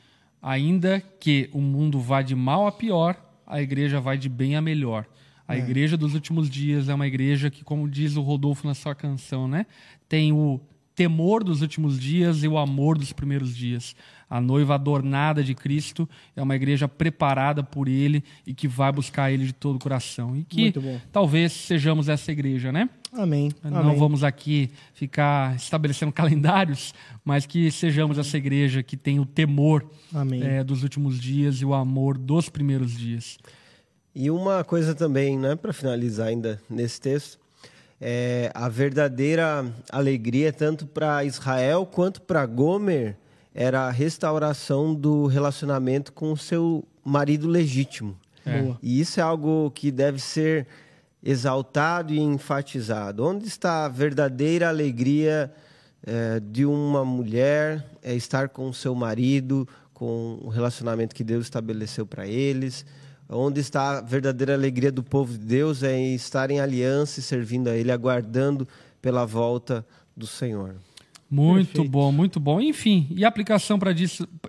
[0.42, 4.60] ainda que o mundo vá de mal a pior, a igreja vai de bem a
[4.60, 5.06] melhor.
[5.48, 5.58] A é.
[5.58, 9.48] igreja dos últimos dias é uma igreja que, como diz o Rodolfo na sua canção,
[9.48, 9.64] né,
[10.06, 10.60] tem o
[10.94, 13.94] temor dos últimos dias e o amor dos primeiros dias.
[14.28, 19.30] A noiva adornada de Cristo é uma igreja preparada por Ele e que vai buscar
[19.30, 20.36] Ele de todo o coração.
[20.36, 20.74] E que
[21.12, 22.90] talvez sejamos essa igreja, né?
[23.12, 23.50] Amém.
[23.62, 23.96] Não Amém.
[23.96, 26.92] vamos aqui ficar estabelecendo calendários,
[27.24, 29.88] mas que sejamos essa igreja que tem o temor
[30.42, 33.38] é, dos últimos dias e o amor dos primeiros dias.
[34.20, 37.38] E uma coisa também, né, para finalizar ainda nesse texto,
[38.00, 43.16] é, a verdadeira alegria, tanto para Israel quanto para Gomer,
[43.54, 48.18] era a restauração do relacionamento com o seu marido legítimo.
[48.44, 48.74] É.
[48.82, 50.66] E isso é algo que deve ser
[51.22, 53.24] exaltado e enfatizado.
[53.24, 55.48] Onde está a verdadeira alegria
[56.04, 61.46] é, de uma mulher é estar com o seu marido, com o relacionamento que Deus
[61.46, 62.84] estabeleceu para eles?
[63.28, 67.22] Onde está a verdadeira alegria do povo de Deus é em estar em aliança e
[67.22, 68.66] servindo a Ele, aguardando
[69.02, 70.76] pela volta do Senhor.
[71.30, 71.90] Muito Perfeito.
[71.90, 72.58] bom, muito bom.
[72.58, 73.92] Enfim, e a aplicação para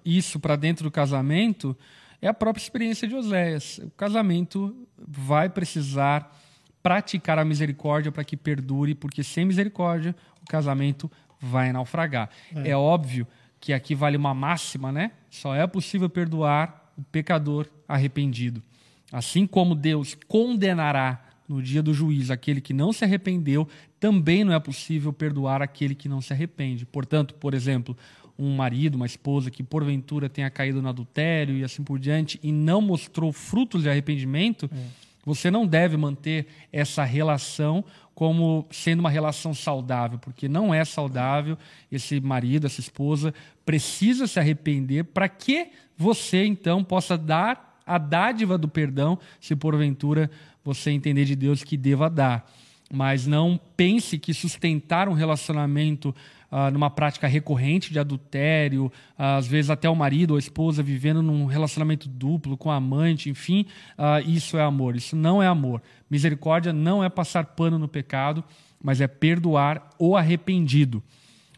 [0.05, 1.75] isso para dentro do casamento
[2.21, 3.79] é a própria experiência de Oséias.
[3.79, 6.33] O casamento vai precisar
[6.81, 12.29] praticar a misericórdia para que perdure, porque sem misericórdia o casamento vai naufragar.
[12.55, 12.69] É.
[12.69, 13.27] é óbvio
[13.59, 15.11] que aqui vale uma máxima, né?
[15.29, 18.61] Só é possível perdoar o pecador arrependido.
[19.09, 23.67] Assim como Deus condenará no dia do juízo aquele que não se arrependeu,
[23.99, 26.85] também não é possível perdoar aquele que não se arrepende.
[26.85, 27.97] Portanto, por exemplo,
[28.37, 32.51] um marido, uma esposa que porventura tenha caído no adultério e assim por diante e
[32.51, 35.08] não mostrou frutos de arrependimento, é.
[35.25, 37.83] Você não deve manter essa relação
[38.15, 41.57] como sendo uma relação saudável, porque não é saudável.
[41.91, 43.33] Esse marido, essa esposa
[43.65, 50.29] precisa se arrepender para que você então possa dar a dádiva do perdão, se porventura
[50.63, 52.49] você entender de Deus que deva dar.
[52.91, 56.13] Mas não pense que sustentar um relacionamento
[56.51, 61.21] ah, numa prática recorrente de adultério, às vezes até o marido ou a esposa vivendo
[61.21, 63.65] num relacionamento duplo com a amante, enfim,
[63.97, 64.95] ah, isso é amor.
[64.95, 65.81] Isso não é amor.
[66.09, 68.43] Misericórdia não é passar pano no pecado,
[68.81, 71.03] mas é perdoar o arrependido.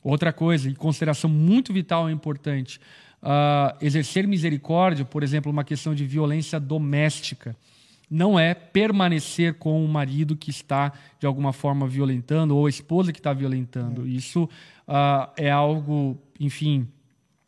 [0.03, 2.81] Outra coisa, e consideração muito vital e importante,
[3.79, 7.55] exercer misericórdia, por exemplo, uma questão de violência doméstica,
[8.11, 13.13] não é permanecer com o marido que está de alguma forma violentando ou a esposa
[13.13, 14.05] que está violentando.
[14.05, 14.43] Isso
[14.85, 16.85] uh, é algo, enfim,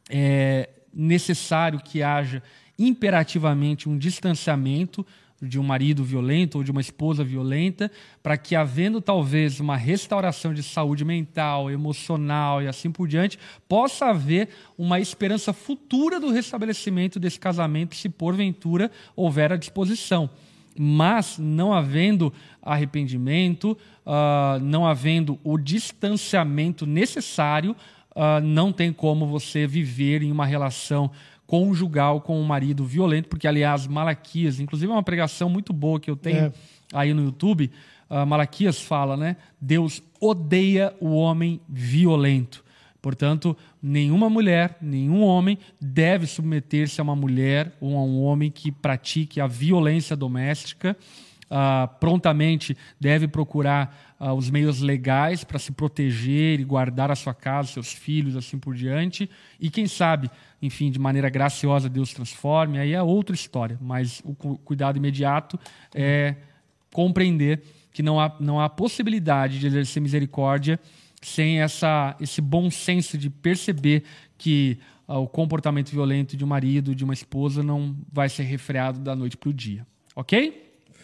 [0.10, 2.42] é necessário que haja
[2.80, 5.06] imperativamente um distanciamento
[5.42, 7.92] de um marido violento ou de uma esposa violenta,
[8.22, 13.38] para que, havendo talvez uma restauração de saúde mental, emocional e assim por diante,
[13.68, 14.48] possa haver
[14.78, 20.30] uma esperança futura do restabelecimento desse casamento, se porventura houver a disposição.
[20.78, 27.76] Mas, não havendo arrependimento, uh, não havendo o distanciamento necessário,
[28.12, 31.12] uh, não tem como você viver em uma relação
[31.46, 36.10] conjugal com um marido violento, porque, aliás, Malaquias, inclusive é uma pregação muito boa que
[36.10, 36.54] eu tenho é.
[36.94, 37.70] aí no YouTube.
[38.10, 39.38] Uh, Malaquias fala, né?
[39.60, 42.63] Deus odeia o homem violento.
[43.04, 48.72] Portanto, nenhuma mulher, nenhum homem deve submeter-se a uma mulher ou a um homem que
[48.72, 50.98] pratique a violência doméstica.
[51.44, 57.34] Uh, prontamente deve procurar uh, os meios legais para se proteger e guardar a sua
[57.34, 59.30] casa, seus filhos, assim por diante.
[59.60, 60.32] E quem sabe
[60.64, 63.78] enfim, de maneira graciosa Deus transforme, aí é outra história.
[63.82, 65.60] Mas o cuidado imediato
[65.94, 66.38] é
[66.90, 70.80] compreender que não há, não há possibilidade de exercer misericórdia
[71.24, 74.04] sem essa, esse bom senso de perceber
[74.38, 79.00] que uh, o comportamento violento de um marido, de uma esposa, não vai ser refreado
[79.00, 79.86] da noite para o dia.
[80.16, 80.62] Ok?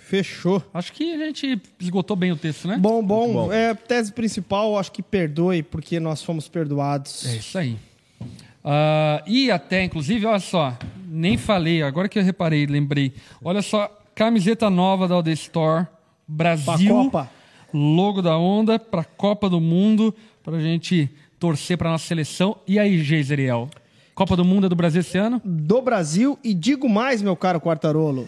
[0.09, 0.63] Fechou.
[0.73, 2.77] Acho que a gente esgotou bem o texto, né?
[2.77, 3.31] Bom, bom.
[3.31, 3.53] bom.
[3.53, 7.27] É, tese principal, acho que perdoe, porque nós fomos perdoados.
[7.27, 7.77] É isso aí.
[8.21, 13.13] Uh, e até, inclusive, olha só, nem falei, agora que eu reparei, lembrei.
[13.43, 15.87] Olha só, camiseta nova da Alde Store,
[16.27, 17.29] Brasil, Copa.
[17.73, 20.13] Logo da Onda, para a Copa do Mundo,
[20.43, 21.09] para a gente
[21.39, 22.57] torcer para nossa seleção.
[22.67, 23.69] E aí, Geiseriel?
[24.13, 25.41] Copa do Mundo é do Brasil esse ano?
[25.45, 28.27] Do Brasil, e digo mais, meu caro Quartarolo,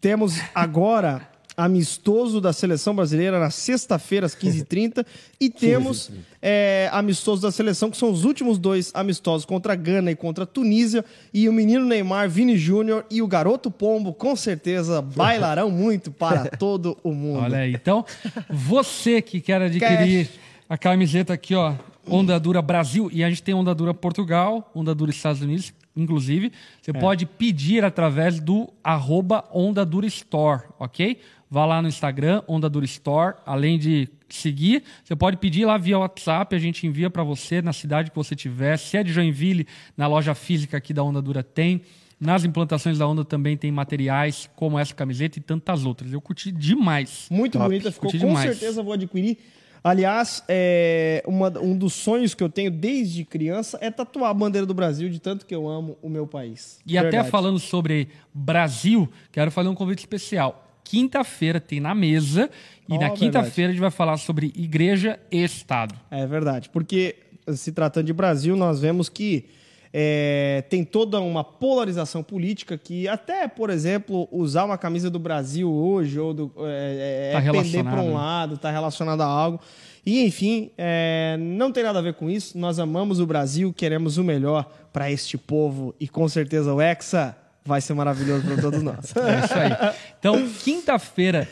[0.00, 5.04] temos agora amistoso da seleção brasileira na sexta-feira, às 15h30.
[5.40, 6.08] E temos
[6.40, 10.44] é, amistoso da seleção, que são os últimos dois amistosos contra a Gana e contra
[10.44, 11.04] a Tunísia.
[11.34, 16.44] E o menino Neymar, Vini Júnior e o garoto Pombo, com certeza, bailarão muito para
[16.56, 17.40] todo o mundo.
[17.40, 17.74] Olha aí.
[17.74, 18.04] Então,
[18.48, 20.38] você que quer adquirir Cash.
[20.68, 21.74] a camiseta aqui, ó,
[22.06, 26.52] Onda Dura Brasil, e a gente tem Onda Dura Portugal, Onda Dura Estados Unidos, inclusive,
[26.80, 26.94] você é.
[26.94, 31.18] pode pedir através do arroba Onda Dura Store, ok?
[31.50, 33.36] Vá lá no Instagram, Onda Dura Store.
[33.46, 37.72] Além de seguir, você pode pedir lá via WhatsApp, a gente envia para você na
[37.72, 38.76] cidade que você tiver.
[38.76, 41.80] Se é de Joinville, na loja física aqui da Onda Dura tem.
[42.20, 46.12] Nas implantações da Onda também tem materiais como essa camiseta e tantas outras.
[46.12, 47.28] Eu curti demais.
[47.30, 47.64] Muito Top.
[47.64, 48.50] bonita, ficou curti com demais.
[48.50, 49.38] certeza vou adquirir.
[49.82, 54.66] Aliás, é, uma, um dos sonhos que eu tenho desde criança é tatuar a bandeira
[54.66, 56.80] do Brasil, de tanto que eu amo o meu país.
[56.84, 57.16] E Verdade.
[57.16, 62.50] até falando sobre Brasil, quero fazer um convite especial quinta-feira tem na mesa.
[62.88, 65.94] E oh, na quinta-feira a gente vai falar sobre igreja e Estado.
[66.10, 67.16] É verdade, porque
[67.54, 69.44] se tratando de Brasil, nós vemos que
[69.92, 75.70] é, tem toda uma polarização política que até, por exemplo, usar uma camisa do Brasil
[75.70, 79.60] hoje ou do, é, é, tá é pender para um lado, está relacionado a algo.
[80.06, 82.56] E, enfim, é, não tem nada a ver com isso.
[82.56, 87.36] Nós amamos o Brasil, queremos o melhor para este povo e com certeza o Hexa
[87.68, 89.14] vai ser maravilhoso para todos nós.
[89.14, 89.94] É isso aí.
[90.18, 91.46] Então, quinta-feira,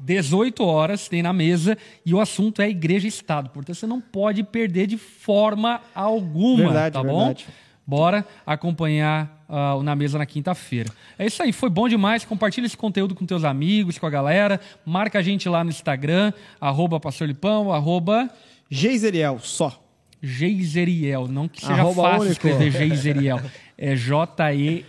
[0.00, 3.50] 18 horas, tem na mesa e o assunto é Igreja e Estado.
[3.50, 7.26] Portanto, você não pode perder de forma alguma, verdade, tá bom?
[7.26, 7.46] Verdade.
[7.86, 10.90] Bora acompanhar uh, na mesa na quinta-feira.
[11.18, 12.24] É isso aí, foi bom demais.
[12.24, 14.60] Compartilha esse conteúdo com teus amigos, com a galera.
[14.84, 18.28] Marca a gente lá no Instagram, arroba pastorlipão, arroba...
[18.70, 19.82] Geiseriel, só.
[20.22, 22.32] Geiseriel, não que seja arroba fácil único.
[22.32, 23.40] escrever Geiseriel.
[23.80, 24.84] É J-E-I-R-E-I-L.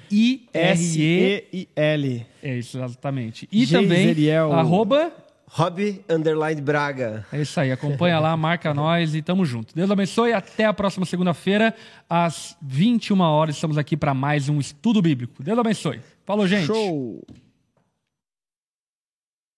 [2.42, 3.48] É isso, exatamente.
[3.52, 4.16] E também,
[4.52, 5.14] arroba...
[5.52, 7.26] Hobby Underline Braga.
[7.34, 9.76] É isso aí, acompanha lá, marca nós e tamo junto.
[9.76, 11.74] Deus abençoe, até a próxima segunda-feira,
[12.08, 15.42] às 21 horas, estamos aqui para mais um estudo bíblico.
[15.42, 16.02] Deus abençoe.
[16.24, 16.68] Falou, gente.
[16.68, 17.24] Show!